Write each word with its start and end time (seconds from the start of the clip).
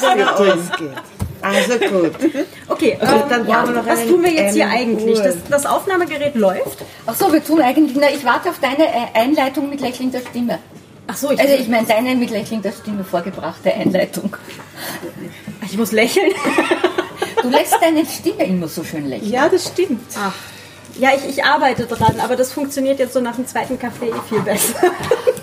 Falls 0.00 0.54
es 0.60 0.70
ausgeht. 0.70 0.90
Also 1.42 1.72
gut. 1.72 2.12
Okay, 2.68 2.96
Also 3.00 3.14
ähm, 3.16 3.22
dann 3.28 3.48
ja, 3.48 3.60
brauchen 3.62 3.74
wir 3.74 3.82
noch 3.82 3.88
was 3.88 3.98
einen- 4.00 4.10
tun 4.10 4.22
wir 4.22 4.30
jetzt 4.32 4.54
hier 4.54 4.68
eigentlich? 4.68 5.18
Das, 5.18 5.34
das 5.50 5.66
Aufnahmegerät 5.66 6.36
läuft. 6.36 6.78
Ach 7.06 7.14
so, 7.16 7.32
wir 7.32 7.44
tun 7.44 7.60
eigentlich, 7.60 7.96
na, 7.98 8.08
ich 8.10 8.24
warte 8.24 8.50
auf 8.50 8.60
deine 8.60 8.86
äh, 8.86 8.92
Einleitung 9.14 9.68
mit 9.68 9.80
lächelnder 9.80 10.20
Stimme. 10.30 10.60
Ach 11.08 11.16
so, 11.16 11.32
ich, 11.32 11.40
Also 11.40 11.54
ich 11.54 11.66
meine 11.68 11.86
deine 11.86 12.14
mit 12.14 12.30
lächelnder 12.30 12.70
Stimme 12.70 13.02
vorgebrachte 13.02 13.74
Einleitung. 13.74 14.36
ich 15.66 15.76
muss 15.76 15.90
lächeln. 15.90 16.30
Du 17.42 17.48
lässt 17.48 17.76
deine 17.80 18.06
Stimme 18.06 18.44
immer 18.44 18.68
so 18.68 18.84
schön 18.84 19.08
lächeln. 19.08 19.32
Ja, 19.32 19.48
das 19.48 19.66
stimmt. 19.66 20.00
Ach. 20.16 20.32
Ja, 20.98 21.10
ich, 21.16 21.28
ich 21.38 21.44
arbeite 21.44 21.86
dran, 21.86 22.20
aber 22.20 22.36
das 22.36 22.52
funktioniert 22.52 23.00
jetzt 23.00 23.14
so 23.14 23.20
nach 23.20 23.34
dem 23.34 23.46
zweiten 23.48 23.78
Kaffee 23.80 24.12
viel 24.28 24.40
besser. 24.42 24.74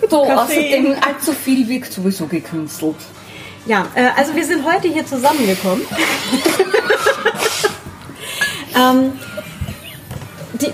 So, 0.09 0.23
außerdem 0.23 0.95
allzu 1.05 1.33
viel 1.33 1.67
wirkt 1.67 1.91
sowieso 1.91 2.27
gekünstelt. 2.27 2.95
Ja, 3.65 3.87
äh, 3.95 4.09
also 4.15 4.35
wir 4.35 4.45
sind 4.45 4.65
heute 4.65 4.87
hier 4.87 5.05
zusammengekommen. 5.05 5.85
ähm, 8.75 9.13
die, 10.53 10.73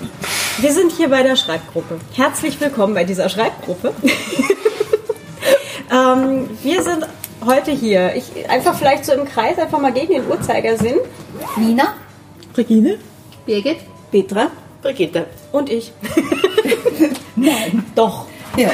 wir 0.62 0.72
sind 0.72 0.92
hier 0.92 1.10
bei 1.10 1.24
der 1.24 1.36
Schreibgruppe. 1.36 2.00
Herzlich 2.14 2.60
willkommen 2.62 2.94
bei 2.94 3.04
dieser 3.04 3.28
Schreibgruppe. 3.30 3.94
ähm, 5.92 6.50
wir 6.64 6.84
sind 6.84 7.08
heute 7.46 7.72
hier. 7.72 8.16
Ich, 8.16 8.50
einfach 8.50 8.78
vielleicht 8.78 9.06
so 9.06 9.14
im 9.14 9.26
Kreis, 9.26 9.58
einfach 9.58 9.80
mal 9.80 9.92
gegen 9.92 10.14
den 10.14 10.28
Uhrzeigersinn. 10.28 11.00
Nina? 11.58 11.96
Regine? 12.56 12.98
Birgit? 13.46 13.78
Petra 14.12 14.50
Brigitte. 14.82 15.26
und 15.52 15.70
ich. 15.70 15.92
Nein. 17.36 17.84
Doch. 17.96 18.28
Ja. 18.56 18.70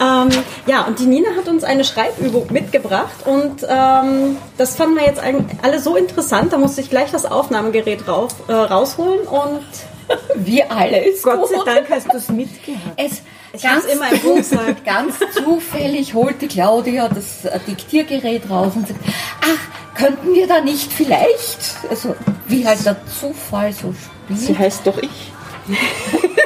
Ähm, 0.00 0.28
ja, 0.66 0.82
und 0.82 0.98
die 0.98 1.06
Nina 1.06 1.30
hat 1.36 1.48
uns 1.48 1.64
eine 1.64 1.84
Schreibübung 1.84 2.52
mitgebracht 2.52 3.24
und 3.24 3.66
ähm, 3.68 4.36
das 4.58 4.76
fanden 4.76 4.96
wir 4.96 5.04
jetzt 5.04 5.20
eigentlich 5.20 5.58
alle 5.62 5.80
so 5.80 5.96
interessant, 5.96 6.52
da 6.52 6.58
musste 6.58 6.82
ich 6.82 6.90
gleich 6.90 7.10
das 7.10 7.24
Aufnahmegerät 7.24 8.06
rauf, 8.06 8.34
äh, 8.48 8.52
rausholen 8.52 9.26
und 9.26 9.64
Wir 10.36 10.70
alle 10.70 11.04
ist 11.04 11.22
Gott 11.22 11.48
sei 11.48 11.56
gut. 11.56 11.66
Dank 11.66 11.90
hast 11.90 12.12
du 12.12 12.16
es 12.16 12.28
mitgehabt. 12.28 12.92
Es 12.96 13.22
Ich 13.52 13.62
ganz, 13.62 13.84
immer 13.86 14.10
im 14.10 14.18
Rucksack. 14.18 14.84
ganz 14.84 15.16
zufällig 15.34 16.14
holte 16.14 16.46
Claudia 16.46 17.08
das 17.08 17.44
äh, 17.44 17.58
Diktiergerät 17.66 18.48
raus 18.48 18.72
und 18.76 18.88
sagt, 18.88 19.00
ach, 19.40 19.96
könnten 19.96 20.34
wir 20.34 20.46
da 20.46 20.60
nicht 20.60 20.92
vielleicht, 20.92 21.76
also 21.88 22.14
wie 22.46 22.66
halt 22.66 22.84
der 22.84 22.96
Zufall 23.06 23.72
so 23.72 23.92
spielt. 23.92 24.40
Sie 24.40 24.56
heißt 24.56 24.86
doch 24.86 24.98
ich. 24.98 25.32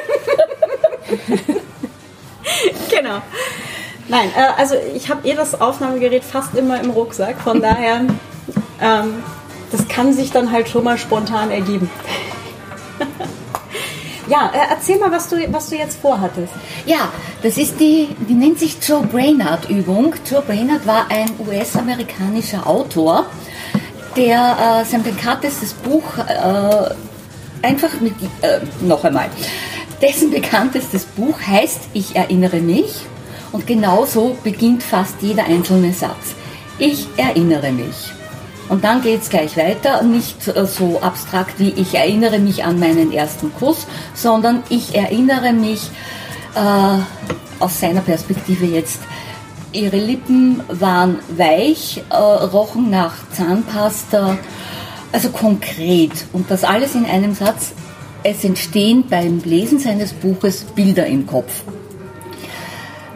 genau. 2.98 3.22
Nein, 4.08 4.30
äh, 4.36 4.60
also 4.60 4.74
ich 4.94 5.08
habe 5.08 5.26
eh 5.28 5.34
das 5.34 5.60
Aufnahmegerät 5.60 6.24
fast 6.24 6.54
immer 6.54 6.80
im 6.80 6.90
Rucksack, 6.90 7.40
von 7.40 7.60
daher, 7.62 8.02
ähm, 8.80 9.22
das 9.70 9.86
kann 9.88 10.12
sich 10.12 10.32
dann 10.32 10.50
halt 10.50 10.68
schon 10.68 10.84
mal 10.84 10.98
spontan 10.98 11.50
ergeben. 11.50 11.88
ja, 14.28 14.50
äh, 14.52 14.70
erzähl 14.70 14.98
mal, 14.98 15.12
was 15.12 15.28
du, 15.28 15.36
was 15.52 15.70
du 15.70 15.76
jetzt 15.76 16.00
vorhattest. 16.00 16.52
Ja, 16.86 17.12
das 17.42 17.56
ist 17.56 17.78
die, 17.78 18.08
die 18.28 18.34
nennt 18.34 18.58
sich 18.58 18.78
Joe 18.86 19.02
Brainard 19.02 19.70
Übung. 19.70 20.14
Joe 20.28 20.42
Brainard 20.42 20.86
war 20.86 21.06
ein 21.08 21.30
US-amerikanischer 21.38 22.66
Autor, 22.66 23.26
der 24.16 24.82
äh, 24.82 24.84
sein 24.84 25.04
bekanntestes 25.04 25.72
Buch 25.74 26.18
äh, 26.18 26.94
einfach 27.64 28.00
mit, 28.00 28.14
äh, 28.42 28.58
noch 28.80 29.04
einmal, 29.04 29.30
dessen 30.00 30.30
bekanntestes 30.30 31.04
Buch 31.04 31.40
heißt 31.40 31.80
Ich 31.92 32.16
erinnere 32.16 32.60
mich 32.60 33.02
und 33.52 33.66
genauso 33.66 34.36
beginnt 34.42 34.82
fast 34.82 35.16
jeder 35.20 35.44
einzelne 35.44 35.92
Satz. 35.92 36.34
Ich 36.78 37.06
erinnere 37.16 37.72
mich. 37.72 38.12
Und 38.68 38.84
dann 38.84 39.02
geht 39.02 39.22
es 39.22 39.28
gleich 39.28 39.56
weiter, 39.56 40.02
nicht 40.02 40.46
äh, 40.46 40.64
so 40.64 41.00
abstrakt 41.00 41.58
wie 41.58 41.70
ich 41.70 41.94
erinnere 41.94 42.38
mich 42.38 42.64
an 42.64 42.78
meinen 42.78 43.12
ersten 43.12 43.52
Kuss, 43.52 43.86
sondern 44.14 44.62
ich 44.68 44.94
erinnere 44.94 45.52
mich 45.52 45.90
äh, 46.54 46.98
aus 47.58 47.80
seiner 47.80 48.00
Perspektive 48.00 48.66
jetzt. 48.66 49.00
Ihre 49.72 49.98
Lippen 49.98 50.62
waren 50.68 51.18
weich, 51.36 52.02
äh, 52.10 52.14
rochen 52.14 52.90
nach 52.90 53.14
Zahnpasta, 53.32 54.38
also 55.12 55.30
konkret. 55.30 56.12
Und 56.32 56.48
das 56.50 56.62
alles 56.62 56.94
in 56.94 57.06
einem 57.06 57.34
Satz. 57.34 57.72
Es 58.22 58.44
entstehen 58.44 59.04
beim 59.08 59.40
Lesen 59.44 59.78
seines 59.78 60.12
Buches 60.12 60.64
Bilder 60.64 61.06
im 61.06 61.26
Kopf. 61.26 61.62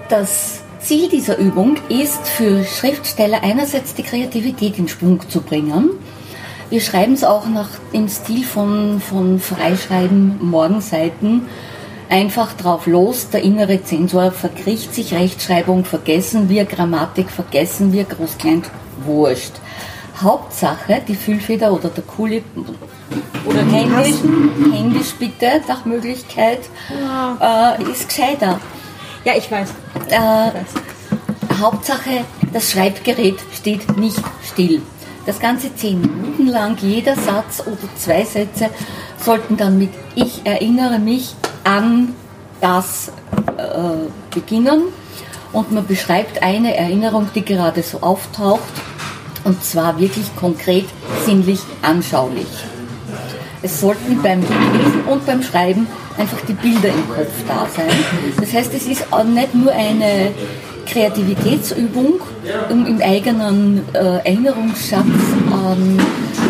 Das 0.08 0.62
Ziel 0.80 1.10
dieser 1.10 1.36
Übung 1.36 1.76
ist 1.90 2.26
für 2.26 2.64
Schriftsteller 2.64 3.42
einerseits 3.42 3.94
die 3.94 4.02
Kreativität 4.02 4.78
in 4.78 4.88
Schwung 4.88 5.20
zu 5.28 5.42
bringen. 5.42 5.90
Wir 6.70 6.80
schreiben 6.80 7.12
es 7.12 7.22
auch 7.22 7.46
nach, 7.46 7.68
im 7.92 8.08
Stil 8.08 8.44
von, 8.44 9.00
von 9.00 9.40
Freischreiben, 9.40 10.38
Morgenseiten. 10.40 11.42
Einfach 12.08 12.54
drauf 12.54 12.86
los, 12.86 13.28
der 13.28 13.42
innere 13.42 13.82
Zensor 13.82 14.30
verkriecht 14.30 14.94
sich, 14.94 15.12
Rechtschreibung 15.12 15.84
vergessen 15.84 16.48
wir, 16.48 16.64
Grammatik 16.64 17.30
vergessen 17.30 17.92
wir, 17.92 18.04
Groß-Klein 18.04 18.62
wurscht. 19.04 19.52
Hauptsache, 20.24 21.02
die 21.06 21.14
Füllfeder 21.14 21.72
oder 21.72 21.90
der 21.90 22.02
Kuli 22.02 22.42
oder 23.44 23.60
händisch, 23.60 24.16
händisch 24.72 25.14
bitte, 25.18 25.60
nach 25.68 25.84
Möglichkeit, 25.84 26.60
äh, 27.40 27.82
ist 27.90 28.08
gescheiter. 28.08 28.58
Ja, 29.24 29.34
ich 29.36 29.50
weiß. 29.50 29.68
Äh, 30.08 30.50
Hauptsache, 31.60 32.24
das 32.52 32.72
Schreibgerät 32.72 33.36
steht 33.52 33.96
nicht 33.96 34.20
still. 34.42 34.82
Das 35.26 35.38
ganze 35.38 35.74
zehn 35.74 36.00
Minuten 36.00 36.48
lang, 36.48 36.76
jeder 36.80 37.14
Satz 37.16 37.60
oder 37.60 37.88
zwei 37.96 38.24
Sätze 38.24 38.70
sollten 39.18 39.56
dann 39.56 39.78
mit 39.78 39.90
Ich 40.14 40.42
erinnere 40.44 40.98
mich 40.98 41.34
an 41.64 42.14
das 42.60 43.12
äh, 43.56 44.34
beginnen. 44.34 44.82
Und 45.52 45.70
man 45.70 45.86
beschreibt 45.86 46.42
eine 46.42 46.76
Erinnerung, 46.76 47.28
die 47.34 47.44
gerade 47.44 47.82
so 47.82 48.00
auftaucht. 48.00 48.60
Und 49.44 49.62
zwar 49.62 50.00
wirklich 50.00 50.34
konkret, 50.36 50.86
sinnlich, 51.24 51.60
anschaulich. 51.82 52.46
Es 53.62 53.80
sollten 53.80 54.20
beim 54.22 54.40
Lesen 54.40 55.04
und 55.08 55.24
beim 55.26 55.42
Schreiben 55.42 55.86
einfach 56.18 56.40
die 56.48 56.52
Bilder 56.52 56.88
im 56.88 57.08
Kopf 57.08 57.32
da 57.46 57.66
sein. 57.74 57.88
Das 58.40 58.52
heißt, 58.52 58.72
es 58.74 58.86
ist 58.86 59.06
nicht 59.12 59.54
nur 59.54 59.72
eine 59.72 60.32
Kreativitätsübung, 60.86 62.20
um 62.70 62.86
im 62.86 63.00
eigenen 63.00 63.82
äh, 63.94 64.18
Erinnerungsschatz 64.18 65.06
ähm, 65.06 65.98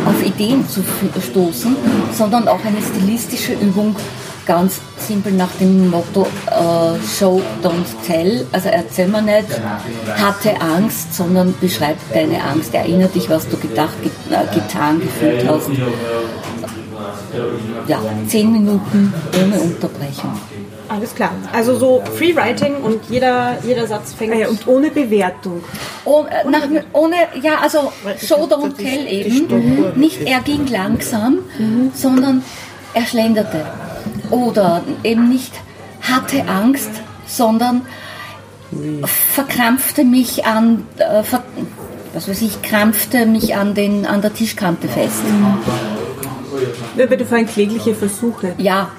auf 0.06 0.26
Ideen 0.26 0.68
zu 0.68 0.82
stoßen, 1.20 1.76
sondern 2.12 2.48
auch 2.48 2.64
eine 2.64 2.82
stilistische 2.82 3.52
Übung, 3.54 3.96
ganz 4.46 4.80
simpel 4.98 5.32
nach 5.32 5.50
dem 5.60 5.90
Motto 5.90 6.26
äh, 6.46 7.18
Show, 7.18 7.40
don't 7.62 8.06
tell. 8.06 8.46
Also 8.52 8.68
erzähl 8.68 9.08
mir 9.08 9.22
nicht, 9.22 9.48
hatte 10.16 10.60
Angst, 10.60 11.14
sondern 11.14 11.54
beschreib 11.60 11.96
deine 12.12 12.42
Angst, 12.42 12.74
erinnere 12.74 13.08
dich, 13.08 13.28
was 13.30 13.48
du 13.48 13.56
gedacht, 13.56 13.94
get, 14.02 14.12
äh, 14.30 14.54
getan, 14.54 15.00
gefühlt 15.00 15.48
hast 15.48 15.70
ja, 17.86 18.00
zehn 18.28 18.52
Minuten 18.52 19.12
ohne 19.42 19.60
Unterbrechung. 19.60 20.32
Alles 20.88 21.14
klar. 21.14 21.32
Also 21.52 21.76
so 21.76 22.02
Freewriting 22.16 22.76
und 22.76 23.00
jeder, 23.08 23.56
jeder 23.64 23.86
Satz 23.86 24.12
fängt. 24.12 24.34
Ah 24.34 24.36
ja, 24.36 24.48
und 24.48 24.66
ohne 24.66 24.90
Bewertung. 24.90 25.64
Oh, 26.04 26.24
äh, 26.28 26.48
nach, 26.48 26.62
ohne, 26.92 27.16
ja, 27.42 27.58
also 27.60 27.92
Show 28.22 28.46
don't 28.46 28.76
tell 28.76 29.06
eben. 29.08 29.98
Nicht 29.98 30.22
er 30.22 30.40
ging 30.40 30.66
langsam, 30.66 31.38
sondern 31.94 32.42
er 32.92 33.06
schlenderte. 33.06 33.64
Oder 34.30 34.82
eben 35.02 35.28
nicht 35.28 35.52
hatte 36.00 36.46
Angst, 36.48 36.90
sondern 37.26 37.82
verkrampfte 39.04 40.04
mich 40.04 40.44
an, 40.44 40.86
äh, 40.98 41.22
ver, 41.22 41.42
was 42.12 42.28
weiß 42.28 42.42
ich, 42.42 42.62
krampfte 42.62 43.26
mich 43.26 43.54
an, 43.54 43.74
den, 43.74 44.06
an 44.06 44.20
der 44.20 44.34
Tischkante 44.34 44.88
fest. 44.88 45.22
Ja, 46.96 47.06
Bitte 47.06 47.24
vorhin 47.24 47.46
klägliche 47.46 47.94
Versuche. 47.94 48.54
Ja, 48.58 48.90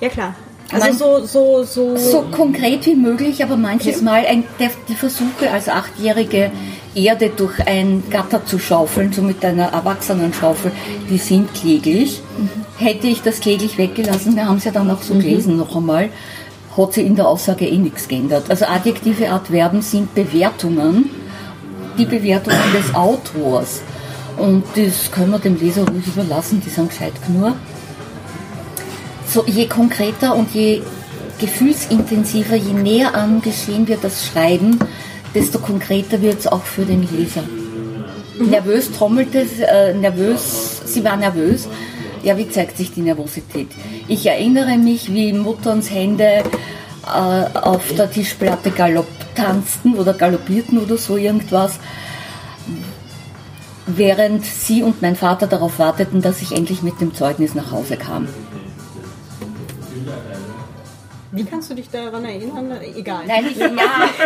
Ja 0.00 0.08
klar. 0.08 0.34
Also 0.72 1.26
so, 1.26 1.26
so, 1.26 1.64
so. 1.64 1.96
so 1.96 2.22
konkret 2.30 2.86
wie 2.86 2.94
möglich, 2.94 3.42
aber 3.42 3.56
manches 3.56 4.02
Mal 4.02 4.24
ein, 4.24 4.44
der, 4.60 4.70
die 4.88 4.94
Versuche 4.94 5.50
als 5.50 5.68
Achtjährige 5.68 6.52
Erde 6.94 7.30
durch 7.34 7.66
ein 7.66 8.02
Gatter 8.10 8.44
zu 8.44 8.58
schaufeln, 8.58 9.12
so 9.12 9.22
mit 9.22 9.44
einer 9.44 9.66
Erwachsenenschaufel, 9.66 10.72
die 11.08 11.18
sind 11.18 11.54
kläglich. 11.54 12.22
Hätte 12.78 13.06
ich 13.06 13.22
das 13.22 13.40
kläglich 13.40 13.78
weggelassen, 13.78 14.36
wir 14.36 14.46
haben 14.46 14.56
es 14.56 14.64
ja 14.64 14.72
dann 14.72 14.90
auch 14.90 15.02
so 15.02 15.14
gelesen 15.14 15.56
noch 15.56 15.76
einmal, 15.76 16.10
hat 16.76 16.92
sich 16.94 17.06
in 17.06 17.16
der 17.16 17.28
Aussage 17.28 17.66
eh 17.66 17.78
nichts 17.78 18.08
geändert. 18.08 18.44
Also 18.48 18.64
adjektive 18.66 19.30
Adverben 19.30 19.82
sind 19.82 20.14
Bewertungen, 20.14 21.10
die 21.98 22.06
Bewertungen 22.06 22.72
des 22.72 22.94
Autors. 22.94 23.82
Und 24.36 24.64
das 24.74 25.10
können 25.10 25.32
wir 25.32 25.38
dem 25.38 25.60
Leser 25.60 25.86
ruhig 25.86 26.06
überlassen, 26.06 26.62
die 26.64 26.70
sind 26.70 26.88
gescheit 26.90 27.12
genug 27.26 27.54
so 29.32 29.44
je 29.46 29.66
konkreter 29.66 30.34
und 30.34 30.52
je 30.54 30.82
gefühlsintensiver, 31.38 32.56
je 32.56 32.72
näher 32.72 33.14
am 33.14 33.40
Geschehen 33.40 33.86
wir 33.86 33.96
das 33.96 34.26
schreiben, 34.26 34.78
desto 35.34 35.58
konkreter 35.58 36.20
wird 36.22 36.40
es 36.40 36.46
auch 36.46 36.64
für 36.64 36.84
den 36.84 37.08
Leser. 37.10 37.44
Nervös 38.38 38.90
trommelte, 38.92 39.46
äh, 39.66 39.94
nervös, 39.94 40.82
sie 40.84 41.04
war 41.04 41.16
nervös. 41.16 41.68
Ja, 42.22 42.36
wie 42.36 42.48
zeigt 42.48 42.76
sich 42.76 42.92
die 42.92 43.00
Nervosität? 43.00 43.68
Ich 44.08 44.26
erinnere 44.26 44.76
mich, 44.76 45.12
wie 45.12 45.32
Mutterns 45.32 45.90
Hände 45.90 46.42
äh, 47.06 47.58
auf 47.58 47.94
der 47.96 48.10
Tischplatte 48.10 48.70
galopp 48.70 49.06
tanzten 49.34 49.94
oder 49.94 50.12
galoppierten 50.12 50.78
oder 50.78 50.96
so 50.96 51.16
irgendwas, 51.16 51.78
während 53.86 54.44
sie 54.44 54.82
und 54.82 55.00
mein 55.00 55.16
Vater 55.16 55.46
darauf 55.46 55.78
warteten, 55.78 56.20
dass 56.20 56.42
ich 56.42 56.52
endlich 56.52 56.82
mit 56.82 57.00
dem 57.00 57.14
Zeugnis 57.14 57.54
nach 57.54 57.72
Hause 57.72 57.96
kam. 57.96 58.28
Wie 61.32 61.44
kannst 61.44 61.70
du 61.70 61.74
dich 61.74 61.88
daran 61.88 62.24
erinnern? 62.24 62.72
Egal. 62.96 63.20
Nein, 63.26 63.46
ich, 63.50 63.56
ja, 63.56 63.68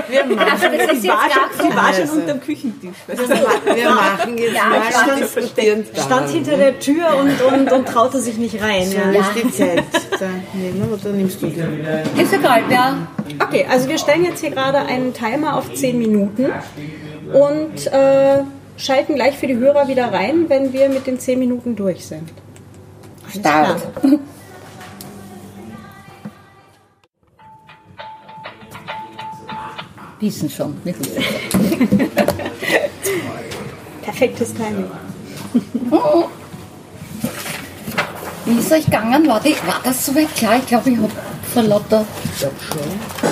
Wir 0.09 0.25
machen, 0.37 0.39
also 0.51 0.67
das 0.77 0.93
ist 0.95 1.05
die 1.05 1.09
war 1.09 1.29
schon, 1.31 1.69
die 1.71 1.77
war 1.77 1.93
schon 1.93 2.03
Also. 2.03 2.15
unterm 2.21 2.41
Küchentisch. 2.41 2.97
Wir 3.07 3.17
machen 3.91 4.39
jetzt 4.39 4.55
Ja, 4.55 4.65
mal 4.71 4.83
stand- 4.91 5.21
diskutieren. 5.21 5.85
Stand 5.95 6.31
hinter 6.31 6.57
der 6.57 6.79
Tür 6.79 7.17
und, 7.21 7.41
und, 7.43 7.73
und 7.73 7.87
traute 7.89 8.21
sich 8.21 8.39
nicht 8.39 8.63
rein. 8.63 8.87
Soll 8.87 9.15
Ja. 9.15 9.21
ich 9.35 9.43
die 9.43 9.51
Zeit 9.53 9.85
da 10.19 10.27
nehmen 10.55 10.89
oder 10.91 11.11
nimmst 11.11 11.43
du 11.43 11.47
die? 11.49 12.23
ist 12.23 12.33
egal, 12.33 12.63
ja. 12.71 12.97
Okay, 13.43 13.67
also 13.71 13.87
wir 13.89 13.99
stellen 13.99 14.25
jetzt 14.25 14.41
hier 14.41 14.51
gerade 14.51 14.79
einen 14.79 15.13
Timer 15.13 15.57
auf 15.59 15.75
10 15.75 15.99
Minuten 15.99 16.47
und 17.35 17.87
äh, 17.93 18.43
schalten 18.79 19.15
gleich 19.15 19.37
für 19.37 19.47
die 19.47 19.57
Hörer 19.57 19.89
wieder 19.89 20.11
rein, 20.11 20.47
wenn 20.49 20.73
wir 20.73 20.89
mit 20.89 21.07
den 21.07 21.19
10 21.21 21.39
Minuten 21.39 21.77
durch 21.77 22.07
sind. 22.07 22.31
Start. 23.31 23.83
Wissen 30.25 30.49
schon. 30.49 30.75
Perfektes 34.03 34.55
Timing. 34.55 34.87
Wie 38.47 38.59
ist 38.59 38.73
euch 38.73 38.85
gegangen? 38.87 39.27
War, 39.29 39.41
die, 39.41 39.51
war 39.67 39.81
das 39.85 40.07
soweit 40.07 40.35
klar? 40.35 40.57
Ich 40.59 40.67
glaube, 40.67 40.89
ich 40.91 40.97
habe 40.97 41.09
vor 41.53 41.63
lauter 41.63 42.05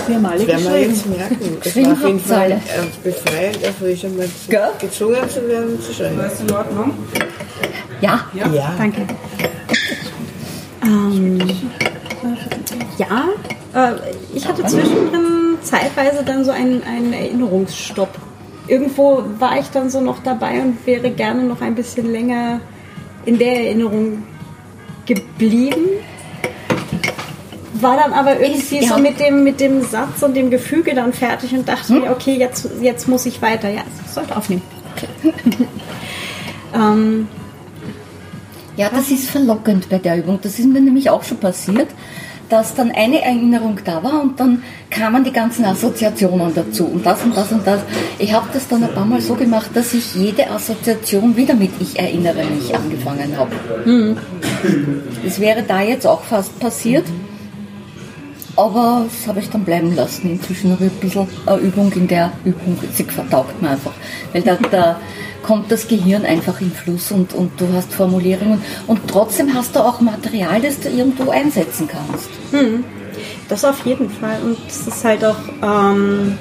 Wir 0.07 0.17
haben 0.17 0.27
alle 0.27 0.39
Das 0.45 0.47
werden 0.49 0.65
wir 0.65 0.71
geschrieben. 0.89 0.95
jetzt 0.95 1.07
merken. 1.07 1.57
Es 1.65 1.77
war 1.77 1.93
auf 1.93 2.05
jeden. 2.07 2.21
Fall 2.21 2.51
äh, 2.53 2.59
befreiend, 3.03 3.63
erfrischend, 3.63 4.17
mal 4.19 4.27
zu- 4.27 4.51
Gell? 4.51 4.69
gezwungen 4.79 5.31
zu 5.31 5.49
werden, 5.49 5.81
zu 5.81 5.93
schreiben. 5.95 6.21
in 6.47 6.53
Ordnung? 6.53 6.93
Ja, 8.03 8.27
Ja. 8.35 8.75
Danke. 8.77 9.07
Ähm, 10.85 11.39
ja, 12.99 13.29
äh, 13.75 13.93
ich 14.35 14.47
hatte 14.47 14.63
zwischendrin 14.67 15.42
zeitweise 15.63 16.23
dann 16.25 16.45
so 16.45 16.51
einen, 16.51 16.83
einen 16.85 17.13
Erinnerungsstopp. 17.13 18.11
Irgendwo 18.69 19.25
war 19.39 19.59
ich 19.59 19.69
dann 19.71 19.91
so 19.91 20.01
noch 20.01 20.23
dabei 20.23 20.61
und 20.61 20.87
wäre 20.87 21.11
gerne 21.11 21.43
noch 21.43 21.61
ein 21.61 21.75
bisschen 21.75 22.11
länger 22.13 22.61
in 23.25 23.39
der 23.39 23.65
Erinnerung 23.67 24.23
geblieben. 25.07 25.87
War 27.75 27.97
dann 27.97 28.13
aber 28.13 28.39
irgendwie 28.41 28.79
Ist- 28.79 28.89
ja. 28.91 28.97
so 28.97 29.03
mit 29.03 29.19
dem, 29.19 29.43
mit 29.43 29.59
dem 29.61 29.83
Satz 29.83 30.23
und 30.23 30.35
dem 30.37 30.51
Gefüge 30.51 30.95
dann 30.95 31.13
fertig 31.13 31.53
und 31.55 31.69
dachte 31.69 31.93
mir, 31.95 32.11
okay, 32.13 32.37
jetzt, 32.37 32.69
jetzt 32.81 33.09
muss 33.09 33.27
ich 33.27 33.43
weiter. 33.43 33.69
Ja, 33.69 33.83
ich 34.05 34.11
sollte 34.13 34.37
aufnehmen. 34.37 34.63
ähm, 36.75 37.27
Ja, 38.77 38.89
das 38.91 39.11
ist 39.11 39.29
verlockend 39.31 39.89
bei 39.89 39.99
der 39.99 40.19
Übung. 40.19 40.39
Das 40.43 40.59
ist 40.59 40.67
mir 40.67 40.81
nämlich 40.81 41.11
auch 41.11 41.25
schon 41.25 41.39
passiert, 41.39 41.89
dass 42.53 42.75
dann 42.75 42.91
eine 42.91 43.23
Erinnerung 43.23 43.79
da 43.83 44.05
war 44.05 44.21
und 44.21 44.39
dann 44.39 44.63
kamen 44.91 45.25
die 45.25 45.33
ganzen 45.33 45.65
Assoziationen 45.65 46.53
dazu 46.55 46.85
und 46.85 47.07
das 47.07 47.23
und 47.23 47.35
das 47.35 47.51
und 47.51 47.67
das. 47.67 47.81
Ich 48.19 48.35
habe 48.35 48.47
das 48.53 48.69
dann 48.69 48.85
ein 48.85 48.93
paar 48.93 49.07
Mal 49.07 49.23
so 49.23 49.35
gemacht, 49.35 49.71
dass 49.73 49.95
ich 49.95 50.15
jede 50.15 50.51
Assoziation 50.51 51.35
wieder 51.35 51.55
mit 51.55 51.71
Ich 51.81 51.99
erinnere 51.99 52.45
mich 52.45 52.75
angefangen 52.75 53.39
habe. 53.39 53.53
Das 55.25 55.41
wäre 55.41 55.63
da 55.63 55.81
jetzt 55.81 56.07
auch 56.07 56.25
fast 56.25 56.61
passiert, 56.61 57.07
aber 58.57 59.07
das 59.07 59.27
habe 59.27 59.41
ich 59.41 59.51
dann 59.51 59.65
bleiben 59.65 59.95
lassen. 59.95 60.31
Inzwischen 60.31 60.73
habe 60.73 60.87
ich 60.87 60.93
ein 60.93 60.99
bisschen 60.99 61.29
eine 61.47 61.59
Übung 61.59 61.93
in 61.93 62.09
der 62.09 62.33
Übung, 62.45 62.79
sie 62.93 63.05
vertaugt 63.05 63.61
mir 63.63 63.71
einfach. 63.71 63.93
Weil 64.33 64.43
da, 64.43 64.57
da 64.71 65.01
kommt 65.43 65.71
das 65.73 65.89
Gehirn 65.89 66.25
einfach 66.25 66.61
in 66.61 66.71
Fluss 66.71 67.11
und, 67.11 67.35
und 67.35 67.61
du 67.61 67.67
hast 67.73 67.93
Formulierungen 67.93 68.63
und 68.87 69.01
trotzdem 69.09 69.55
hast 69.55 69.75
du 69.75 69.81
auch 69.81 70.01
Material, 70.01 70.61
das 70.61 70.81
du 70.81 70.89
irgendwo 70.89 71.31
einsetzen 71.31 71.89
kannst. 71.89 72.29
Das 73.49 73.65
auf 73.65 73.85
jeden 73.85 74.09
Fall. 74.09 74.41
Und 74.43 74.59
es 74.69 74.87
ist 74.87 75.05
halt 75.05 75.25
auch, 75.25 75.37
ähm, 75.63 76.39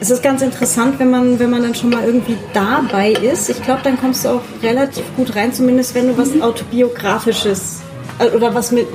es 0.00 0.10
ist 0.10 0.22
ganz 0.22 0.42
interessant, 0.42 0.98
wenn 0.98 1.10
man, 1.10 1.38
wenn 1.38 1.50
man 1.50 1.62
dann 1.62 1.74
schon 1.74 1.90
mal 1.90 2.04
irgendwie 2.04 2.36
dabei 2.52 3.12
ist. 3.12 3.48
Ich 3.48 3.62
glaube, 3.62 3.80
dann 3.84 3.98
kommst 3.98 4.24
du 4.24 4.30
auch 4.30 4.42
relativ 4.62 5.04
gut 5.16 5.36
rein, 5.36 5.52
zumindest 5.52 5.94
wenn 5.94 6.08
du 6.08 6.18
was 6.18 6.38
autobiografisches 6.40 7.80
äh, 8.18 8.28
oder 8.36 8.54
was 8.54 8.72
mit 8.72 8.86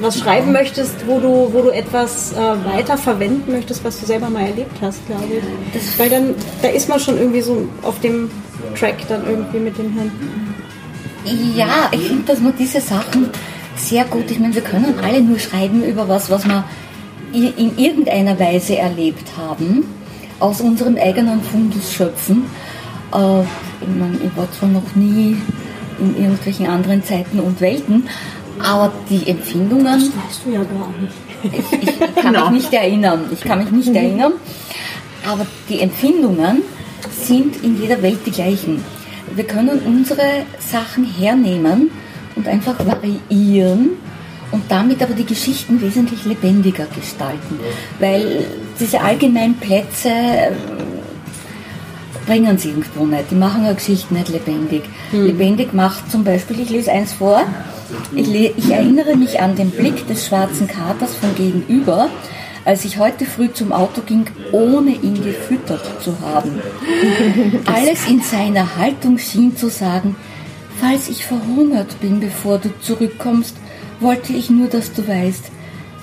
was 0.00 0.18
schreiben 0.18 0.52
möchtest, 0.52 1.06
wo 1.06 1.20
du, 1.20 1.52
wo 1.52 1.62
du 1.62 1.70
etwas 1.70 2.32
äh, 2.32 2.36
weiter 2.36 2.96
verwenden 2.96 3.52
möchtest, 3.52 3.84
was 3.84 4.00
du 4.00 4.06
selber 4.06 4.28
mal 4.30 4.46
erlebt 4.46 4.76
hast, 4.80 5.06
glaube 5.06 5.24
ich. 5.24 5.72
Das, 5.72 5.98
weil 5.98 6.10
dann, 6.10 6.34
da 6.62 6.68
ist 6.68 6.88
man 6.88 7.00
schon 7.00 7.18
irgendwie 7.18 7.40
so 7.40 7.68
auf 7.82 8.00
dem 8.00 8.30
Track 8.78 9.06
dann 9.08 9.26
irgendwie 9.26 9.58
mit 9.58 9.78
dem 9.78 9.92
Hirn. 9.92 10.10
Ja, 11.56 11.88
ich 11.92 12.08
finde, 12.08 12.24
dass 12.24 12.40
man 12.40 12.54
diese 12.58 12.80
Sachen 12.80 13.30
sehr 13.76 14.04
gut, 14.04 14.30
ich 14.30 14.38
meine, 14.38 14.54
wir 14.54 14.62
können 14.62 14.94
alle 15.02 15.20
nur 15.20 15.38
schreiben 15.38 15.82
über 15.82 16.08
was, 16.08 16.30
was 16.30 16.44
wir 16.46 16.64
in 17.32 17.76
irgendeiner 17.76 18.38
Weise 18.38 18.76
erlebt 18.76 19.32
haben, 19.36 19.84
aus 20.38 20.60
unserem 20.60 20.96
eigenen 20.96 21.42
Fundus 21.42 21.92
schöpfen. 21.92 22.44
Äh, 23.12 23.40
ich, 23.40 23.88
meine, 23.88 24.16
ich 24.24 24.36
war 24.36 24.50
zwar 24.52 24.68
noch 24.68 24.94
nie 24.94 25.36
in 25.98 26.16
irgendwelchen 26.16 26.66
anderen 26.66 27.02
Zeiten 27.04 27.40
und 27.40 27.60
Welten, 27.60 28.08
aber 28.62 28.92
die 29.10 29.28
Empfindungen 29.28 30.00
Weißt 30.00 30.42
du 30.44 30.50
ja 30.52 30.62
gar 30.64 30.92
nicht. 31.00 31.72
ich, 31.82 31.88
ich 31.88 32.16
kann 32.22 32.32
mich 32.32 32.50
nicht 32.62 32.72
erinnern. 32.72 33.24
Ich 33.32 33.40
kann 33.40 33.58
mich 33.58 33.70
nicht 33.70 33.94
erinnern. 33.94 34.32
Aber 35.26 35.46
die 35.68 35.80
Empfindungen 35.80 36.62
sind 37.10 37.62
in 37.62 37.80
jeder 37.80 38.00
Welt 38.02 38.20
die 38.26 38.30
gleichen. 38.30 38.84
Wir 39.34 39.44
können 39.44 39.80
unsere 39.86 40.44
Sachen 40.58 41.04
hernehmen 41.04 41.90
und 42.36 42.46
einfach 42.46 42.74
variieren 42.84 43.90
und 44.50 44.62
damit 44.68 45.02
aber 45.02 45.14
die 45.14 45.24
Geschichten 45.24 45.80
wesentlich 45.80 46.24
lebendiger 46.24 46.86
gestalten. 46.94 47.58
Weil 47.98 48.44
diese 48.78 49.00
allgemeinen 49.00 49.56
Plätze 49.56 50.10
äh, 50.10 50.52
bringen 52.26 52.56
sie 52.58 52.68
irgendwo 52.70 53.04
nicht. 53.06 53.30
Die 53.30 53.34
machen 53.34 53.64
eine 53.64 53.74
Geschichte 53.74 54.14
nicht 54.14 54.28
lebendig. 54.28 54.82
Lebendig 55.12 55.72
macht 55.74 56.10
zum 56.10 56.24
Beispiel, 56.24 56.60
ich 56.60 56.70
lese 56.70 56.92
eins 56.92 57.12
vor, 57.12 57.42
ich, 58.14 58.34
ich 58.34 58.70
erinnere 58.70 59.16
mich 59.16 59.40
an 59.40 59.56
den 59.56 59.70
Blick 59.70 60.06
des 60.06 60.26
schwarzen 60.26 60.66
Katers 60.66 61.14
von 61.14 61.34
gegenüber, 61.34 62.08
als 62.64 62.84
ich 62.84 62.98
heute 62.98 63.26
früh 63.26 63.52
zum 63.52 63.72
Auto 63.72 64.00
ging, 64.02 64.26
ohne 64.52 64.92
ihn 64.92 65.22
gefüttert 65.22 66.02
zu 66.02 66.18
haben. 66.20 66.60
Alles 67.66 68.08
in 68.08 68.20
seiner 68.20 68.76
Haltung 68.76 69.18
schien 69.18 69.56
zu 69.56 69.68
sagen, 69.68 70.16
falls 70.80 71.08
ich 71.08 71.24
verhungert 71.24 72.00
bin, 72.00 72.20
bevor 72.20 72.58
du 72.58 72.70
zurückkommst, 72.80 73.56
wollte 74.00 74.32
ich 74.32 74.50
nur, 74.50 74.68
dass 74.68 74.92
du 74.92 75.06
weißt, 75.06 75.44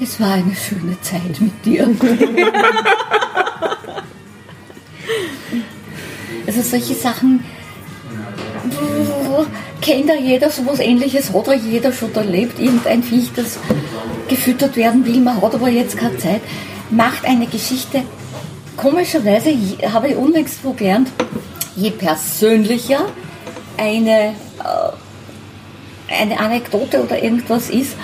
es 0.02 0.20
war 0.20 0.34
eine 0.34 0.56
schöne 0.56 1.00
Zeit 1.02 1.40
mit 1.40 1.66
dir. 1.66 1.90
Also 6.48 6.62
solche 6.62 6.96
Sachen 6.96 7.46
kennt 9.82 10.08
ja 10.08 10.16
jeder 10.16 10.50
sowas 10.50 10.80
ähnliches, 10.80 11.34
hat 11.34 11.48
ja 11.48 11.54
jeder 11.54 11.92
schon 11.92 12.14
erlebt, 12.14 12.60
irgendein 12.60 13.04
Viech, 13.04 13.32
das 13.36 13.58
gefüttert 14.28 14.76
werden 14.76 15.06
will, 15.06 15.20
man 15.20 15.42
hat 15.42 15.54
aber 15.54 15.70
jetzt 15.70 15.98
keine 15.98 16.18
Zeit, 16.18 16.42
macht 16.90 17.26
eine 17.26 17.48
Geschichte, 17.48 18.04
komischerweise, 18.78 19.54
habe 19.92 20.10
ich 20.10 20.16
unlängst 20.16 20.60
wo 20.64 20.74
gelernt, 20.74 21.10
je 21.76 21.92
persönlicher 21.92 23.06
eine, 23.78 24.34
äh, 24.60 26.14
eine 26.14 26.40
Anekdote 26.40 27.04
oder 27.04 27.22
irgendwas 27.22 27.70
ist, 27.70 27.96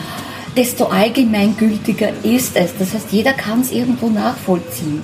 desto 0.56 0.86
allgemeingültiger 0.86 2.10
ist 2.24 2.56
es. 2.56 2.72
Das 2.80 2.94
heißt, 2.94 3.12
jeder 3.12 3.34
kann 3.34 3.62
es 3.62 3.72
irgendwo 3.72 4.10
nachvollziehen. 4.10 5.04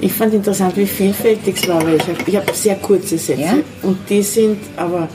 Ich 0.00 0.12
fand 0.12 0.32
interessant, 0.32 0.76
wie 0.76 0.86
vielfältig 0.86 1.56
es 1.56 1.68
war, 1.68 1.84
weil 1.84 1.96
ich 1.96 2.02
habe 2.02 2.18
ich 2.24 2.36
hab 2.36 2.54
sehr 2.54 2.76
kurze 2.76 3.18
Sätze. 3.18 3.42
Ja. 3.42 3.54
Und 3.82 3.98
die 4.08 4.22
sind 4.22 4.58
aber 4.76 5.08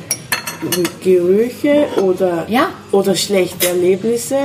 Gerüche 1.04 1.86
oder, 2.02 2.46
Ja. 2.50 2.70
oder 2.92 3.16
schlechte 3.16 3.68
Erlebnisse, 3.70 4.36